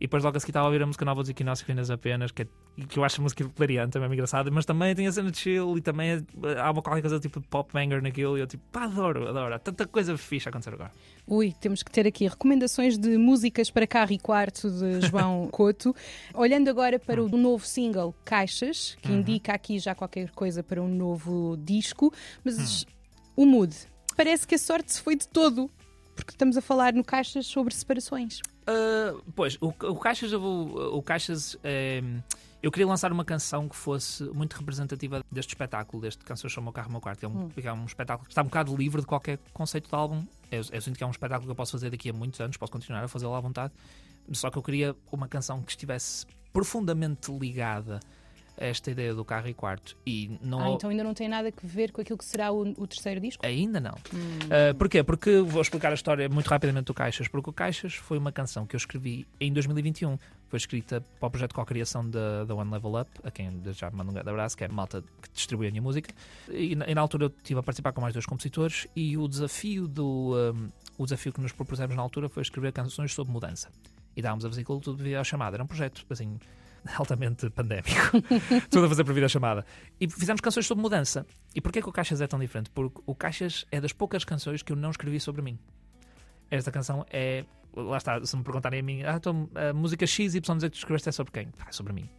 E 0.00 0.06
depois 0.06 0.24
logo 0.24 0.34
a 0.34 0.40
seguir 0.40 0.50
estava 0.50 0.64
a 0.64 0.68
ouvir 0.68 0.82
a 0.82 0.86
música 0.86 1.04
nova 1.04 1.20
dos 1.20 1.28
Equinócios 1.28 1.66
Finas 1.66 1.90
apenas, 1.90 2.32
que, 2.32 2.42
é, 2.42 2.46
que 2.88 2.98
eu 2.98 3.04
acho 3.04 3.20
a 3.20 3.22
música 3.22 3.44
hilariante, 3.44 3.92
também 3.92 4.08
é 4.08 4.12
engraçada, 4.14 4.50
mas 4.50 4.64
também 4.64 4.94
tem 4.94 5.06
a 5.06 5.12
cena 5.12 5.30
de 5.30 5.36
chill 5.36 5.76
e 5.76 5.82
também 5.82 6.12
é, 6.12 6.58
há 6.58 6.70
uma 6.70 6.80
qualquer 6.80 7.02
coisa 7.02 7.20
tipo 7.20 7.38
de 7.38 7.46
pop 7.46 7.70
banger 7.70 8.00
naquilo 8.00 8.38
e 8.38 8.40
eu 8.40 8.46
tipo, 8.46 8.64
pá, 8.72 8.84
adoro, 8.84 9.28
adoro. 9.28 9.54
Há 9.54 9.58
tanta 9.58 9.86
coisa 9.86 10.16
fixe 10.16 10.48
a 10.48 10.50
acontecer 10.50 10.72
agora. 10.72 10.90
Ui, 11.26 11.52
temos 11.60 11.82
que 11.82 11.90
ter 11.90 12.06
aqui 12.06 12.26
recomendações 12.26 12.96
de 12.96 13.18
músicas 13.18 13.70
para 13.70 13.86
carro 13.86 14.12
e 14.12 14.18
quarto 14.18 14.70
de 14.70 15.02
João 15.06 15.48
Couto. 15.52 15.94
Olhando 16.32 16.68
agora 16.70 16.98
para 16.98 17.22
o 17.22 17.28
novo 17.28 17.66
single 17.66 18.14
Caixas, 18.24 18.96
que 19.02 19.12
uhum. 19.12 19.18
indica 19.18 19.52
aqui 19.52 19.78
já 19.78 19.94
qualquer 19.94 20.30
coisa 20.30 20.62
para 20.62 20.80
um 20.80 20.88
novo 20.88 21.58
disco, 21.58 22.10
mas 22.42 22.84
hum. 22.84 22.86
o 23.36 23.44
mood. 23.44 23.76
Parece 24.16 24.46
que 24.46 24.54
a 24.54 24.58
sorte 24.58 24.94
se 24.94 25.02
foi 25.02 25.14
de 25.14 25.28
todo 25.28 25.70
porque 26.20 26.32
estamos 26.32 26.56
a 26.56 26.60
falar 26.60 26.92
no 26.92 27.02
Caixas 27.02 27.46
sobre 27.46 27.74
separações. 27.74 28.40
Uh, 28.70 29.22
pois, 29.34 29.56
o, 29.60 29.68
o 29.68 29.96
Caixas, 29.96 30.30
eu 30.32 30.40
vou, 30.40 30.96
o 30.96 31.02
Caixas 31.02 31.56
é, 31.64 32.02
eu 32.62 32.70
queria 32.70 32.86
lançar 32.86 33.10
uma 33.10 33.24
canção 33.24 33.68
que 33.68 33.74
fosse 33.74 34.22
muito 34.24 34.54
representativa 34.54 35.24
deste 35.32 35.50
espetáculo, 35.50 36.02
deste 36.02 36.22
Canções 36.24 36.52
sobre 36.52 36.68
o 36.68 36.72
carro, 36.72 36.90
meu 36.90 37.00
quarto. 37.00 37.24
É 37.24 37.28
um, 37.28 37.44
hum. 37.44 37.50
é 37.56 37.72
um 37.72 37.86
espetáculo 37.86 38.26
que 38.26 38.32
está 38.32 38.42
um 38.42 38.46
bocado 38.46 38.76
livre 38.76 39.00
de 39.00 39.06
qualquer 39.06 39.38
conceito 39.52 39.88
de 39.88 39.94
álbum. 39.94 40.24
Eu, 40.50 40.62
eu 40.70 40.80
sinto 40.80 40.96
que 40.96 41.02
é 41.02 41.06
um 41.06 41.10
espetáculo 41.10 41.46
que 41.46 41.50
eu 41.50 41.56
posso 41.56 41.72
fazer 41.72 41.90
daqui 41.90 42.10
a 42.10 42.12
muitos 42.12 42.38
anos, 42.38 42.56
posso 42.58 42.70
continuar 42.70 43.02
a 43.02 43.08
fazê-lo 43.08 43.34
à 43.34 43.40
vontade. 43.40 43.72
Só 44.32 44.50
que 44.50 44.58
eu 44.58 44.62
queria 44.62 44.94
uma 45.10 45.26
canção 45.26 45.62
que 45.62 45.72
estivesse 45.72 46.26
profundamente 46.52 47.32
ligada 47.32 48.00
esta 48.60 48.90
ideia 48.90 49.14
do 49.14 49.24
carro 49.24 49.48
e 49.48 49.54
quarto. 49.54 49.96
E 50.06 50.38
não... 50.42 50.60
Ah, 50.60 50.70
então 50.70 50.90
ainda 50.90 51.02
não 51.02 51.14
tem 51.14 51.28
nada 51.28 51.48
a 51.48 51.52
ver 51.62 51.90
com 51.90 52.02
aquilo 52.02 52.18
que 52.18 52.24
será 52.24 52.52
o, 52.52 52.60
o 52.60 52.86
terceiro 52.86 53.18
disco? 53.18 53.44
Ainda 53.44 53.80
não. 53.80 53.94
Hum. 54.12 54.38
Uh, 54.46 54.74
porquê? 54.76 55.02
Porque 55.02 55.40
vou 55.40 55.62
explicar 55.62 55.90
a 55.90 55.94
história 55.94 56.28
muito 56.28 56.46
rapidamente 56.46 56.84
do 56.84 56.94
Caixas. 56.94 57.26
Porque 57.26 57.48
o 57.48 57.52
Caixas 57.52 57.94
foi 57.94 58.18
uma 58.18 58.30
canção 58.30 58.66
que 58.66 58.76
eu 58.76 58.78
escrevi 58.78 59.26
em 59.40 59.50
2021. 59.50 60.18
Foi 60.48 60.58
escrita 60.58 61.02
para 61.18 61.26
o 61.26 61.30
projeto 61.30 61.50
de 61.50 61.54
co-criação 61.54 62.08
da, 62.08 62.44
da 62.44 62.54
One 62.54 62.70
Level 62.70 63.00
Up, 63.00 63.10
a 63.24 63.30
quem 63.30 63.62
já 63.72 63.90
mando 63.90 64.10
um 64.10 64.14
grande 64.14 64.28
abraço, 64.28 64.56
que 64.56 64.64
é 64.64 64.66
a 64.66 64.70
malta 64.70 65.02
que 65.22 65.30
distribui 65.32 65.68
a 65.68 65.70
minha 65.70 65.82
música. 65.82 66.12
E, 66.50 66.72
e, 66.72 66.94
na 66.94 67.00
altura 67.00 67.26
eu 67.26 67.28
estive 67.28 67.60
a 67.60 67.62
participar 67.62 67.92
com 67.92 68.00
mais 68.00 68.12
dois 68.12 68.26
compositores 68.26 68.86
e 68.94 69.16
o 69.16 69.26
desafio, 69.26 69.88
do, 69.88 70.34
um, 70.52 70.68
o 70.98 71.04
desafio 71.04 71.32
que 71.32 71.40
nos 71.40 71.52
propusemos 71.52 71.96
na 71.96 72.02
altura 72.02 72.28
foi 72.28 72.42
escrever 72.42 72.72
canções 72.72 73.14
sobre 73.14 73.32
mudança. 73.32 73.70
E 74.16 74.20
dávamos 74.20 74.44
a 74.44 74.48
vesícula 74.48 74.80
tudo 74.80 74.98
devido 74.98 75.16
à 75.16 75.24
chamada. 75.24 75.56
Era 75.56 75.62
um 75.62 75.68
projeto 75.68 76.04
assim 76.10 76.36
altamente 76.96 77.48
pandémico. 77.50 77.90
Tudo 78.70 78.86
a 78.86 78.88
fazer 78.88 79.04
por 79.04 79.28
chamada. 79.28 79.64
E 80.00 80.08
fizemos 80.08 80.40
canções 80.40 80.66
sobre 80.66 80.82
mudança. 80.82 81.26
E 81.54 81.60
porquê 81.60 81.82
que 81.82 81.88
o 81.88 81.92
Caixas 81.92 82.20
é 82.20 82.26
tão 82.26 82.38
diferente? 82.38 82.70
Porque 82.70 83.00
o 83.06 83.14
Caixas 83.14 83.66
é 83.70 83.80
das 83.80 83.92
poucas 83.92 84.24
canções 84.24 84.62
que 84.62 84.72
eu 84.72 84.76
não 84.76 84.90
escrevi 84.90 85.20
sobre 85.20 85.42
mim. 85.42 85.58
Esta 86.50 86.70
canção 86.70 87.04
é. 87.10 87.44
Lá 87.74 87.98
está, 87.98 88.24
se 88.24 88.36
me 88.36 88.42
perguntarem 88.42 88.80
a 88.80 88.82
mim, 88.82 89.02
ah, 89.04 89.14
então, 89.16 89.48
a 89.54 89.72
música 89.72 90.04
X 90.04 90.34
y 90.34 90.56
dizer 90.56 90.70
que 90.70 90.76
tu 90.76 90.80
escreveste 90.80 91.08
é 91.08 91.12
sobre 91.12 91.32
quem? 91.32 91.48
Ah, 91.60 91.66
é 91.68 91.72
sobre 91.72 91.92
mim. 91.92 92.10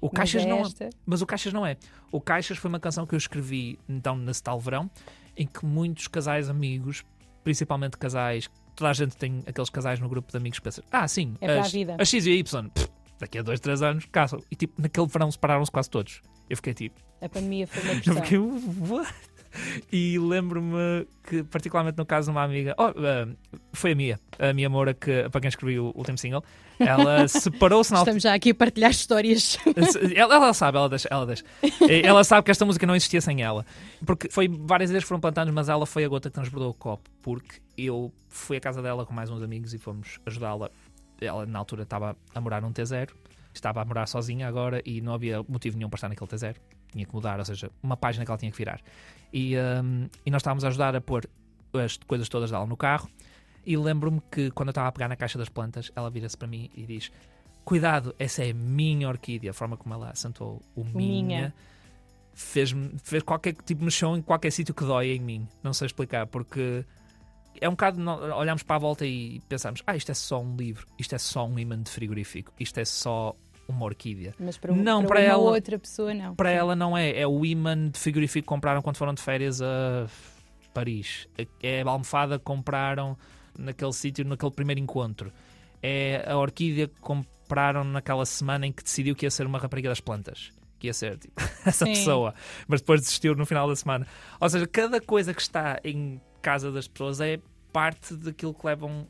O 0.00 0.10
Caixas 0.10 0.44
mas 0.44 0.50
não 0.50 0.86
é, 0.86 0.90
mas 1.06 1.22
o 1.22 1.26
Caixas 1.26 1.52
não 1.52 1.66
é. 1.66 1.76
O 2.12 2.20
Caixas 2.20 2.58
foi 2.58 2.68
uma 2.68 2.78
canção 2.78 3.06
que 3.06 3.14
eu 3.14 3.16
escrevi 3.16 3.78
então 3.88 4.16
nesse 4.16 4.42
tal 4.42 4.60
verão, 4.60 4.90
em 5.34 5.46
que 5.46 5.64
muitos 5.64 6.08
casais 6.08 6.50
amigos, 6.50 7.04
principalmente 7.42 7.96
casais, 7.96 8.50
toda 8.76 8.90
a 8.90 8.92
gente 8.92 9.16
tem 9.16 9.42
aqueles 9.46 9.70
casais 9.70 9.98
no 9.98 10.08
grupo 10.08 10.30
de 10.30 10.36
amigos 10.36 10.58
que 10.58 10.64
pensam, 10.64 10.84
ah, 10.92 11.08
sim, 11.08 11.36
é 11.40 11.58
as, 11.58 11.66
a 11.66 11.70
vida. 11.70 11.96
X 12.04 12.26
e 12.26 12.30
Y, 12.32 12.68
pff, 12.68 12.88
daqui 13.18 13.38
a 13.38 13.42
dois, 13.42 13.60
três 13.60 13.82
anos 13.82 14.06
casam. 14.10 14.40
E 14.50 14.56
tipo, 14.56 14.80
naquele 14.80 15.06
verão 15.06 15.30
separaram-se 15.30 15.70
quase 15.70 15.90
todos. 15.90 16.22
Eu 16.48 16.56
fiquei 16.56 16.74
tipo. 16.74 17.00
A 17.20 17.28
pandemia 17.28 17.66
foi 17.66 17.82
uma 17.82 18.00
pressão. 18.00 18.14
Eu 18.16 18.22
fiquei, 18.22 18.38
what? 18.88 19.14
E 19.90 20.18
lembro-me 20.18 21.06
que, 21.24 21.42
particularmente 21.42 21.96
no 21.96 22.06
caso 22.06 22.26
de 22.26 22.30
uma 22.30 22.42
amiga, 22.42 22.74
oh, 22.78 22.90
uh, 22.90 23.36
foi 23.72 23.92
a 23.92 23.94
Mia, 23.94 24.20
a 24.38 24.52
minha 24.52 24.68
Moura, 24.68 24.94
que, 24.94 25.28
para 25.30 25.40
quem 25.40 25.48
escrevi 25.48 25.78
o 25.78 25.92
último 25.94 26.18
single, 26.18 26.44
ela 26.78 27.26
separou-se 27.28 27.92
na 27.92 28.00
Estamos 28.00 28.22
já 28.22 28.34
aqui 28.34 28.50
a 28.50 28.54
partilhar 28.54 28.90
histórias. 28.90 29.58
ela, 30.14 30.34
ela, 30.34 30.54
sabe, 30.54 30.78
ela 30.78 30.88
deixa, 30.88 31.08
ela 31.10 31.26
deixa. 31.26 31.44
Ela 32.04 32.22
sabe 32.24 32.44
que 32.44 32.50
esta 32.50 32.64
música 32.64 32.86
não 32.86 32.94
existia 32.94 33.20
sem 33.20 33.42
ela. 33.42 33.64
Porque 34.04 34.28
foi 34.30 34.48
várias 34.48 34.90
vezes 34.90 35.08
foram 35.08 35.20
plantadas, 35.20 35.52
mas 35.52 35.68
ela 35.68 35.86
foi 35.86 36.04
a 36.04 36.08
gota 36.08 36.28
que 36.28 36.34
transbordou 36.34 36.70
o 36.70 36.74
copo, 36.74 37.08
porque 37.22 37.60
eu 37.76 38.12
fui 38.28 38.58
à 38.58 38.60
casa 38.60 38.82
dela 38.82 39.04
com 39.06 39.14
mais 39.14 39.30
uns 39.30 39.42
amigos 39.42 39.74
e 39.74 39.78
fomos 39.78 40.20
ajudá-la. 40.26 40.70
Ela, 41.20 41.46
na 41.46 41.58
altura, 41.58 41.82
estava 41.82 42.16
a 42.34 42.40
morar 42.40 42.62
num 42.62 42.72
T0, 42.72 43.10
estava 43.54 43.82
a 43.82 43.84
morar 43.84 44.06
sozinha 44.06 44.46
agora 44.46 44.82
e 44.84 45.00
não 45.00 45.12
havia 45.14 45.42
motivo 45.48 45.76
nenhum 45.76 45.88
para 45.90 45.96
estar 45.96 46.08
naquele 46.08 46.30
T0. 46.30 46.56
Tinha 46.92 47.04
que 47.04 47.12
mudar, 47.14 47.38
ou 47.38 47.44
seja, 47.44 47.70
uma 47.82 47.96
página 47.96 48.24
que 48.24 48.30
ela 48.30 48.38
tinha 48.38 48.50
que 48.50 48.56
virar. 48.56 48.80
E, 49.32 49.56
um, 49.58 50.08
e 50.24 50.30
nós 50.30 50.40
estávamos 50.40 50.64
a 50.64 50.68
ajudar 50.68 50.96
a 50.96 51.00
pôr 51.00 51.28
as 51.74 51.96
coisas 51.98 52.28
todas 52.28 52.50
dela 52.50 52.66
no 52.66 52.76
carro. 52.76 53.08
E 53.66 53.76
lembro-me 53.76 54.22
que 54.30 54.50
quando 54.52 54.68
eu 54.68 54.70
estava 54.70 54.88
a 54.88 54.92
pegar 54.92 55.08
na 55.08 55.16
caixa 55.16 55.36
das 55.36 55.48
plantas, 55.50 55.90
ela 55.94 56.08
vira-se 56.08 56.36
para 56.36 56.48
mim 56.48 56.70
e 56.74 56.86
diz: 56.86 57.10
Cuidado, 57.64 58.14
essa 58.18 58.42
é 58.42 58.50
a 58.50 58.54
minha 58.54 59.06
orquídea. 59.08 59.50
A 59.50 59.54
forma 59.54 59.76
como 59.76 59.92
ela 59.94 60.08
acentuou 60.10 60.62
o 60.74 60.82
minha, 60.84 60.96
Minha. 60.96 61.54
fez, 62.32 62.74
fez 63.02 63.22
qualquer 63.22 63.52
tipo, 63.66 63.84
mexeu 63.84 64.16
em 64.16 64.22
qualquer 64.22 64.50
sítio 64.50 64.74
que 64.74 64.84
dói 64.84 65.08
em 65.08 65.20
mim. 65.20 65.46
Não 65.62 65.74
sei 65.74 65.84
explicar, 65.86 66.26
porque 66.26 66.86
é 67.60 67.68
um 67.68 67.72
bocado. 67.72 68.00
Olhamos 68.36 68.62
para 68.62 68.76
a 68.76 68.78
volta 68.78 69.04
e 69.06 69.40
pensamos: 69.48 69.82
Ah, 69.86 69.96
isto 69.96 70.10
é 70.10 70.14
só 70.14 70.40
um 70.40 70.56
livro, 70.56 70.86
isto 70.98 71.14
é 71.14 71.18
só 71.18 71.46
um 71.46 71.58
imã 71.58 71.80
de 71.82 71.90
frigorífico, 71.90 72.52
isto 72.58 72.78
é 72.78 72.84
só 72.84 73.34
uma 73.68 73.84
orquídea. 73.84 74.34
Mas 74.38 74.56
para, 74.56 74.72
Não, 74.74 75.00
para, 75.02 75.08
para 75.08 75.20
uma 75.20 75.26
ela- 75.28 75.50
outra 75.50 75.78
pessoa, 75.78 76.14
não. 76.14 76.34
Para 76.34 76.50
Sim. 76.50 76.56
ela 76.56 76.74
não 76.76 76.96
é, 76.96 77.10
é 77.20 77.26
o 77.26 77.44
imã 77.44 77.88
de 77.90 77.98
frigorífico 77.98 78.42
que 78.44 78.48
compraram 78.48 78.80
quando 78.80 78.96
foram 78.96 79.12
de 79.12 79.20
férias 79.22 79.60
a 79.60 80.06
Paris. 80.72 81.28
É 81.62 81.82
a 81.82 81.88
almofada 81.90 82.38
que 82.38 82.44
compraram 82.44 83.16
naquele 83.58 83.92
sítio, 83.92 84.24
naquele 84.24 84.52
primeiro 84.52 84.80
encontro. 84.80 85.32
É 85.82 86.24
a 86.26 86.36
orquídea 86.36 86.88
que 86.88 87.00
compraram 87.00 87.84
naquela 87.84 88.24
semana 88.26 88.66
em 88.66 88.72
que 88.72 88.82
decidiu 88.82 89.14
que 89.14 89.26
ia 89.26 89.30
ser 89.30 89.46
uma 89.46 89.58
rapariga 89.58 89.88
das 89.88 90.00
plantas. 90.00 90.50
Que 90.78 90.86
ia 90.86 90.94
ser 90.94 91.18
tipo, 91.18 91.34
essa 91.66 91.84
Sim. 91.84 91.92
pessoa. 91.92 92.34
Mas 92.66 92.80
depois 92.80 93.00
desistiu 93.00 93.34
no 93.34 93.44
final 93.44 93.68
da 93.68 93.76
semana. 93.76 94.06
Ou 94.40 94.48
seja, 94.48 94.66
cada 94.66 95.00
coisa 95.00 95.34
que 95.34 95.40
está 95.42 95.78
em 95.84 96.20
casa 96.42 96.70
das 96.72 96.86
pessoas 96.88 97.20
é 97.20 97.38
parte 97.72 98.14
daquilo 98.14 98.54
que 98.54 98.66
levam 98.66 99.06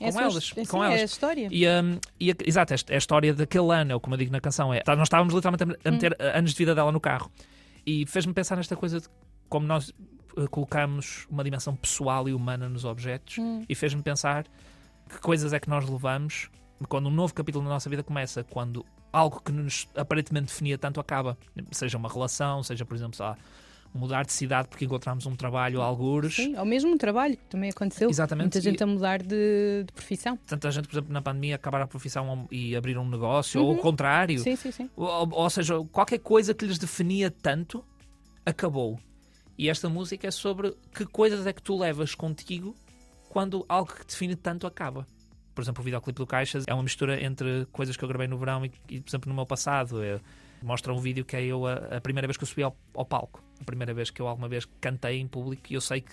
É 0.00 0.06
com 0.06 0.12
sua- 0.12 0.22
elas, 0.22 0.52
é, 0.56 0.60
com 0.66 0.78
sim, 0.78 0.84
elas. 0.84 0.98
É 0.98 1.02
a 1.02 1.04
história. 1.04 1.48
e, 1.50 1.66
um, 1.68 1.98
e 2.20 2.30
a- 2.30 2.34
exato, 2.46 2.74
é 2.74 2.94
a 2.94 2.98
história 2.98 3.34
daquele 3.34 3.72
ano, 3.72 3.92
é 3.92 3.94
o 3.94 4.00
como 4.00 4.14
eu 4.14 4.18
digo 4.18 4.32
na 4.32 4.40
canção. 4.40 4.72
É, 4.72 4.80
tá- 4.80 4.96
nós 4.96 5.06
estávamos 5.06 5.34
literalmente 5.34 5.64
a- 5.84 5.90
meter 5.90 6.12
uh, 6.12 6.38
anos 6.38 6.52
de 6.52 6.56
vida 6.58 6.74
dela 6.74 6.90
no 6.92 7.00
carro. 7.00 7.30
E 7.86 8.06
fez-me 8.06 8.32
pensar 8.32 8.56
nesta 8.56 8.76
coisa 8.76 9.00
de 9.00 9.08
como 9.48 9.66
nós 9.66 9.90
uh, 10.36 10.48
colocamos 10.50 11.26
uma 11.30 11.44
dimensão 11.44 11.76
pessoal 11.76 12.28
e 12.28 12.34
humana 12.34 12.68
nos 12.68 12.84
objetos. 12.84 13.38
Hum. 13.38 13.64
E 13.68 13.74
fez-me 13.74 14.02
pensar 14.02 14.44
que 15.08 15.18
coisas 15.20 15.52
é 15.52 15.60
que 15.60 15.68
nós 15.68 15.88
levamos 15.88 16.48
quando 16.88 17.06
um 17.08 17.10
novo 17.12 17.32
capítulo 17.34 17.64
da 17.64 17.70
nossa 17.70 17.88
vida 17.88 18.02
começa, 18.02 18.42
quando 18.44 18.84
algo 19.12 19.40
que 19.40 19.52
nos 19.52 19.86
aparentemente 19.96 20.46
definia 20.46 20.76
tanto 20.76 20.98
acaba. 20.98 21.38
Seja 21.70 21.96
uma 21.96 22.08
relação, 22.08 22.62
seja, 22.64 22.84
por 22.84 22.94
exemplo, 22.96 23.14
sei 23.16 23.24
lá, 23.26 23.36
mudar 23.94 24.24
de 24.24 24.32
cidade 24.32 24.66
porque 24.68 24.84
encontramos 24.84 25.24
um 25.24 25.36
trabalho, 25.36 25.80
algures. 25.80 26.34
Sim, 26.34 26.56
ou 26.56 26.64
mesmo 26.64 26.90
um 26.92 26.98
trabalho, 26.98 27.36
que 27.36 27.44
também 27.44 27.70
aconteceu. 27.70 28.10
Exatamente. 28.10 28.44
Muita 28.46 28.60
gente 28.60 28.80
E- 28.80 28.82
a 28.82 28.86
mudar 28.86 29.22
de, 29.22 29.84
de 29.86 29.92
profissão. 29.94 30.36
Tanta 30.46 30.70
gente, 30.72 30.88
por 30.88 30.94
exemplo, 30.94 31.12
na 31.12 31.22
pandemia 31.22 31.54
acabar 31.54 31.80
a 31.80 31.86
profissão 31.86 32.48
e 32.50 32.74
abrir 32.74 32.98
um 32.98 33.08
negócio, 33.08 33.62
ou 33.62 33.70
Uhum. 33.72 33.78
o 33.78 33.80
contrário. 33.80 34.38
Sim, 34.40 34.56
sim, 34.56 34.72
sim. 34.72 34.90
Ou, 34.96 35.28
ou 35.32 35.48
seja, 35.50 35.74
qualquer 35.92 36.18
coisa 36.18 36.52
que 36.52 36.66
lhes 36.66 36.76
definia 36.78 37.30
tanto 37.30 37.84
acabou. 38.44 38.98
E 39.56 39.68
esta 39.70 39.88
música 39.88 40.26
é 40.26 40.30
sobre 40.30 40.74
que 40.94 41.06
coisas 41.06 41.46
é 41.46 41.52
que 41.52 41.62
tu 41.62 41.78
levas 41.78 42.14
contigo 42.14 42.74
quando 43.28 43.64
algo 43.68 43.92
que 43.92 44.04
te 44.04 44.10
define 44.10 44.34
tanto 44.34 44.66
acaba. 44.66 45.06
Por 45.54 45.62
exemplo, 45.62 45.80
o 45.82 45.84
videoclipe 45.84 46.18
do 46.18 46.26
Caixas 46.26 46.64
é 46.66 46.74
uma 46.74 46.82
mistura 46.82 47.22
entre 47.24 47.64
coisas 47.70 47.96
que 47.96 48.02
eu 48.04 48.08
gravei 48.08 48.26
no 48.26 48.36
verão 48.36 48.64
e, 48.66 48.72
e, 48.88 49.00
por 49.00 49.08
exemplo, 49.10 49.28
no 49.28 49.34
meu 49.36 49.46
passado. 49.46 50.02
É- 50.02 50.20
mostra 50.64 50.92
um 50.92 50.98
vídeo 50.98 51.24
que 51.24 51.36
é 51.36 51.44
eu 51.44 51.66
a, 51.66 51.74
a 51.96 52.00
primeira 52.00 52.26
vez 52.26 52.36
que 52.36 52.44
eu 52.44 52.48
subi 52.48 52.62
ao, 52.62 52.76
ao 52.94 53.04
palco. 53.04 53.42
A 53.60 53.64
primeira 53.64 53.92
vez 53.92 54.10
que 54.10 54.20
eu 54.20 54.26
alguma 54.26 54.48
vez 54.48 54.66
cantei 54.80 55.20
em 55.20 55.28
público 55.28 55.62
e 55.70 55.74
eu 55.74 55.80
sei 55.80 56.00
que 56.00 56.12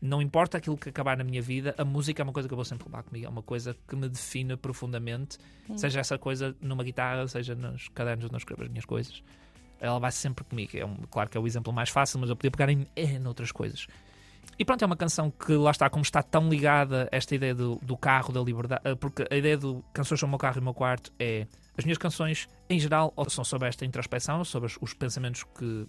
não 0.00 0.22
importa 0.22 0.56
aquilo 0.56 0.78
que 0.78 0.88
acabar 0.88 1.16
na 1.16 1.24
minha 1.24 1.42
vida, 1.42 1.74
a 1.76 1.84
música 1.84 2.22
é 2.22 2.24
uma 2.24 2.32
coisa 2.32 2.48
que 2.48 2.54
eu 2.54 2.56
vou 2.56 2.64
sempre 2.64 2.86
levar 2.86 3.02
comigo, 3.02 3.26
é 3.26 3.28
uma 3.28 3.42
coisa 3.42 3.76
que 3.86 3.94
me 3.94 4.08
define 4.08 4.56
profundamente, 4.56 5.36
seja 5.76 6.00
essa 6.00 6.16
coisa 6.16 6.56
numa 6.60 6.82
guitarra, 6.82 7.28
seja 7.28 7.54
nos 7.54 7.88
cadernos 7.88 8.24
onde 8.24 8.34
eu 8.34 8.38
escrevo 8.38 8.62
as 8.62 8.68
minhas 8.68 8.86
coisas. 8.86 9.22
Ela 9.78 9.98
vai 9.98 10.10
sempre 10.10 10.44
comigo. 10.44 10.70
É 10.74 10.84
um, 10.84 10.94
claro 11.10 11.28
que 11.28 11.36
é 11.36 11.40
o 11.40 11.46
exemplo 11.46 11.72
mais 11.72 11.90
fácil, 11.90 12.18
mas 12.18 12.30
eu 12.30 12.36
podia 12.36 12.50
pegar 12.50 12.70
em 12.70 12.86
N 12.96 13.26
outras 13.26 13.52
coisas. 13.52 13.86
E 14.58 14.64
pronto, 14.64 14.82
é 14.82 14.86
uma 14.86 14.96
canção 14.96 15.30
que 15.30 15.52
lá 15.52 15.70
está, 15.70 15.88
como 15.88 16.02
está 16.02 16.22
tão 16.22 16.48
ligada 16.48 17.08
esta 17.10 17.34
ideia 17.34 17.54
do, 17.54 17.76
do 17.76 17.96
carro, 17.96 18.32
da 18.32 18.40
liberdade, 18.40 18.82
eh, 18.84 18.94
porque 18.94 19.24
a 19.30 19.36
ideia 19.36 19.56
do 19.56 19.82
Canções 19.92 20.20
sobre 20.20 20.30
o 20.30 20.30
meu 20.30 20.38
carro 20.38 20.58
e 20.58 20.60
o 20.60 20.64
meu 20.64 20.74
quarto 20.74 21.12
é. 21.18 21.46
As 21.78 21.84
minhas 21.84 21.96
canções, 21.96 22.46
em 22.70 22.78
geral, 22.78 23.12
ou 23.16 23.28
são 23.28 23.44
sobre 23.44 23.68
esta 23.68 23.84
introspeção, 23.84 24.44
sobre 24.44 24.68
os, 24.68 24.78
os 24.80 24.94
pensamentos 24.94 25.42
que 25.42 25.86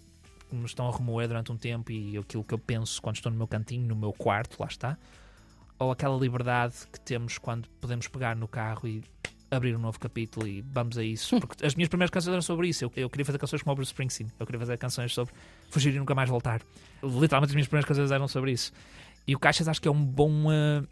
me 0.51 0.65
estão 0.65 0.89
a 0.89 0.91
remoer 0.91 1.27
durante 1.27 1.51
um 1.51 1.57
tempo 1.57 1.91
e 1.91 2.17
aquilo 2.17 2.43
que 2.43 2.53
eu 2.53 2.57
penso 2.57 2.99
quando 3.01 3.17
estou 3.17 3.31
no 3.31 3.37
meu 3.37 3.47
cantinho, 3.47 3.87
no 3.87 3.95
meu 3.95 4.11
quarto, 4.11 4.57
lá 4.59 4.67
está. 4.67 4.97
Ou 5.77 5.91
aquela 5.91 6.17
liberdade 6.17 6.75
que 6.91 6.99
temos 6.99 7.37
quando 7.37 7.69
podemos 7.79 8.07
pegar 8.07 8.35
no 8.35 8.47
carro 8.47 8.87
e 8.87 9.03
abrir 9.51 9.75
um 9.75 9.79
novo 9.79 9.99
capítulo 9.99 10.47
e 10.47 10.61
vamos 10.61 10.97
a 10.97 11.03
isso. 11.03 11.39
Porque 11.39 11.63
as 11.63 11.75
minhas 11.75 11.87
primeiras 11.87 12.09
canções 12.09 12.31
eram 12.31 12.41
sobre 12.41 12.67
isso. 12.67 12.85
Eu, 12.85 12.91
eu 12.95 13.09
queria 13.09 13.25
fazer 13.25 13.37
canções 13.37 13.61
como 13.61 13.73
o 13.73 13.75
Bruce 13.75 13.91
Springsteen. 13.91 14.31
Eu 14.39 14.45
queria 14.47 14.59
fazer 14.59 14.77
canções 14.77 15.13
sobre 15.13 15.33
fugir 15.69 15.93
e 15.93 15.99
nunca 15.99 16.15
mais 16.15 16.29
voltar. 16.29 16.61
Literalmente 17.03 17.51
as 17.51 17.55
minhas 17.55 17.67
primeiras 17.67 17.87
canções 17.87 18.11
eram 18.11 18.27
sobre 18.27 18.53
isso. 18.53 18.71
E 19.27 19.35
o 19.35 19.39
Caixas 19.39 19.67
acho 19.67 19.81
que 19.81 19.87
é 19.87 19.91
um 19.91 20.03
bom, 20.03 20.51
eh, 20.51 20.83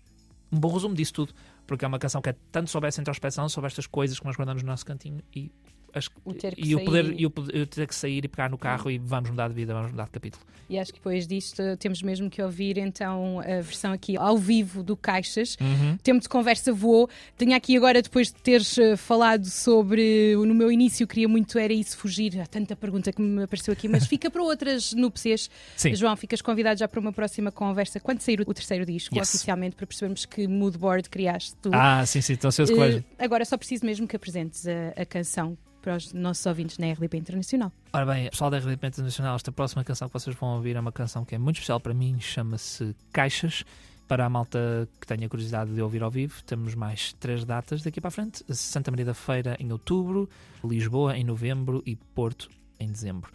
um 0.51 0.59
bom 0.59 0.71
resumo 0.71 0.93
disso 0.93 1.13
tudo. 1.13 1.33
Porque 1.65 1.83
é 1.83 1.87
uma 1.87 1.99
canção 1.99 2.21
que 2.21 2.29
é 2.29 2.35
tanto 2.51 2.69
sobre 2.69 2.89
essa 2.89 3.01
introspeção, 3.01 3.47
sobre 3.49 3.67
estas 3.67 3.87
coisas 3.87 4.19
que 4.19 4.25
nós 4.25 4.35
guardamos 4.35 4.61
no 4.61 4.69
nosso 4.69 4.85
cantinho 4.85 5.21
e, 5.35 5.51
as- 5.93 6.09
O 6.25 6.33
ter 6.33 6.55
que 6.55 6.61
e 6.67 6.75
o 6.75 6.83
poder 6.83 7.05
sair. 7.05 7.19
e 7.21 7.25
o, 7.25 7.29
poder- 7.29 7.55
eu 7.55 7.65
ter 7.67 7.87
que 7.87 7.95
sair 7.95 8.23
e 8.23 8.27
pegar 8.27 8.49
no 8.49 8.57
carro 8.57 8.89
e 8.91 8.97
vamos 8.97 9.29
mudar 9.29 9.47
de 9.49 9.53
vida, 9.55 9.73
vamos 9.73 9.91
mudar 9.91 10.05
de 10.05 10.11
capítulo. 10.11 10.43
E 10.69 10.77
acho 10.77 10.91
que 10.93 10.99
depois 10.99 11.25
disto 11.25 11.63
temos 11.79 12.01
mesmo 12.03 12.29
que 12.29 12.39
ouvir 12.43 12.77
então 12.77 13.39
a 13.39 13.59
versão 13.61 13.91
aqui 13.91 14.15
ao 14.15 14.37
vivo 14.37 14.83
do 14.83 14.95
Caixas. 14.95 15.57
Uhum. 15.59 15.97
Tempo 15.97 16.21
de 16.21 16.29
conversa 16.29 16.71
voou. 16.71 17.09
Tenho 17.35 17.55
aqui 17.55 17.75
agora, 17.75 18.01
depois 18.03 18.27
de 18.27 18.35
teres 18.35 18.77
eh, 18.77 18.95
falado 18.95 19.45
sobre. 19.45 20.35
No 20.35 20.53
meu 20.53 20.71
início, 20.71 21.07
queria 21.07 21.27
muito 21.27 21.57
era 21.57 21.73
isso 21.73 21.97
fugir. 21.97 22.39
Há 22.39 22.45
tanta 22.45 22.75
pergunta 22.75 23.11
que 23.11 23.19
me 23.21 23.43
apareceu 23.43 23.71
aqui, 23.73 23.87
mas 23.87 24.05
fica 24.05 24.29
para 24.29 24.43
outras 24.43 24.93
núpcias. 24.93 25.49
Sim. 25.75 25.95
João, 25.95 26.15
ficas 26.15 26.39
convidado 26.41 26.79
já 26.79 26.87
para 26.87 26.99
uma 26.99 27.11
próxima 27.11 27.51
conversa 27.51 27.99
quando 27.99 28.21
sair 28.21 28.41
o 28.41 28.53
terceiro 28.53 28.85
disco, 28.85 29.15
Yes. 29.17 29.27
oficialmente, 29.29 29.75
para 29.75 29.87
percebermos 29.87 30.25
que 30.25 30.47
mood 30.47 30.77
board 30.77 31.09
criaste 31.09 31.55
tu. 31.61 31.71
Ah, 31.73 32.05
sim, 32.05 32.21
sim, 32.21 32.33
estou 32.33 32.49
ansioso 32.49 32.73
Eh, 32.73 32.75
hoje. 32.79 33.05
agora 33.17 33.43
só 33.43 33.57
preciso 33.57 33.85
mesmo 33.85 34.07
que 34.07 34.15
apresentes 34.15 34.67
a, 34.67 35.01
a 35.01 35.05
canção 35.05 35.57
para 35.89 35.97
os 35.97 36.13
nossos 36.13 36.45
ouvintes 36.45 36.77
na 36.77 36.91
RDP 36.91 37.17
Internacional. 37.17 37.71
Ora 37.91 38.05
bem, 38.05 38.29
pessoal 38.29 38.51
da 38.51 38.59
RDP 38.59 38.85
Internacional, 38.85 39.35
esta 39.35 39.51
próxima 39.51 39.83
canção 39.83 40.07
que 40.07 40.13
vocês 40.13 40.35
vão 40.35 40.57
ouvir 40.57 40.75
é 40.75 40.79
uma 40.79 40.91
canção 40.91 41.25
que 41.25 41.33
é 41.33 41.37
muito 41.39 41.55
especial 41.55 41.79
para 41.79 41.95
mim, 41.95 42.19
chama-se 42.19 42.95
Caixas. 43.11 43.65
Para 44.07 44.25
a 44.25 44.29
malta 44.29 44.87
que 44.99 45.07
tenha 45.07 45.27
curiosidade 45.27 45.73
de 45.73 45.81
ouvir 45.81 46.03
ao 46.03 46.11
vivo, 46.11 46.43
temos 46.43 46.75
mais 46.75 47.13
três 47.13 47.43
datas 47.43 47.81
daqui 47.81 47.99
para 47.99 48.09
a 48.09 48.11
frente: 48.11 48.43
Santa 48.53 48.91
Maria 48.91 49.05
da 49.05 49.13
Feira 49.15 49.57
em 49.59 49.71
outubro, 49.71 50.29
Lisboa 50.63 51.17
em 51.17 51.23
novembro 51.23 51.81
e 51.85 51.95
Porto 51.95 52.49
em 52.79 52.91
dezembro. 52.91 53.31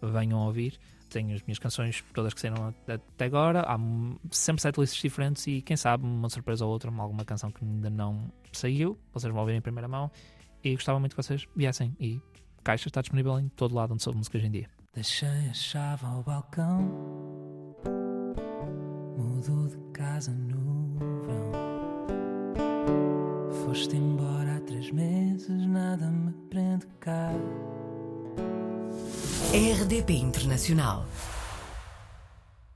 Venham 0.00 0.38
ouvir. 0.40 0.78
Tenho 1.10 1.34
as 1.34 1.42
minhas 1.42 1.58
canções 1.58 2.04
todas 2.14 2.32
que 2.32 2.40
saíram 2.40 2.74
até 2.86 3.24
agora. 3.24 3.62
Há 3.62 3.78
sempre 4.30 4.62
setlists 4.62 5.00
diferentes 5.00 5.46
e 5.46 5.60
quem 5.62 5.76
sabe 5.76 6.04
uma 6.04 6.28
surpresa 6.30 6.64
ou 6.64 6.72
outra, 6.72 6.90
alguma 6.90 7.24
canção 7.24 7.50
que 7.50 7.64
ainda 7.64 7.90
não 7.90 8.30
saiu. 8.52 8.98
Vocês 9.12 9.32
vão 9.32 9.40
ouvir 9.40 9.54
em 9.54 9.60
primeira 9.60 9.88
mão. 9.88 10.10
E 10.62 10.74
gostava 10.74 10.98
muito 10.98 11.16
que 11.16 11.22
vocês 11.22 11.46
viessem. 11.54 11.96
E 12.00 12.20
Caixa 12.64 12.88
está 12.88 13.00
disponível 13.00 13.38
em 13.38 13.48
todo 13.48 13.74
lado 13.74 13.94
onde 13.94 14.02
se 14.02 14.08
ouve 14.08 14.18
música 14.18 14.36
hoje 14.38 14.46
em 14.46 14.50
dia. 14.50 14.70
Deixei 14.94 15.48
a 15.48 15.54
chave 15.54 16.04
ao 16.04 16.22
balcão, 16.22 16.82
mudou 19.16 19.68
de 19.68 19.76
casa 19.92 20.32
no 20.32 20.98
verão. 21.24 21.52
Foste 23.64 23.96
embora 23.96 24.56
há 24.56 24.60
três 24.60 24.90
meses, 24.90 25.66
nada 25.66 26.10
me 26.10 26.32
prende 26.50 26.86
cá. 27.00 27.30
RDP 29.52 30.14
Internacional. 30.14 31.06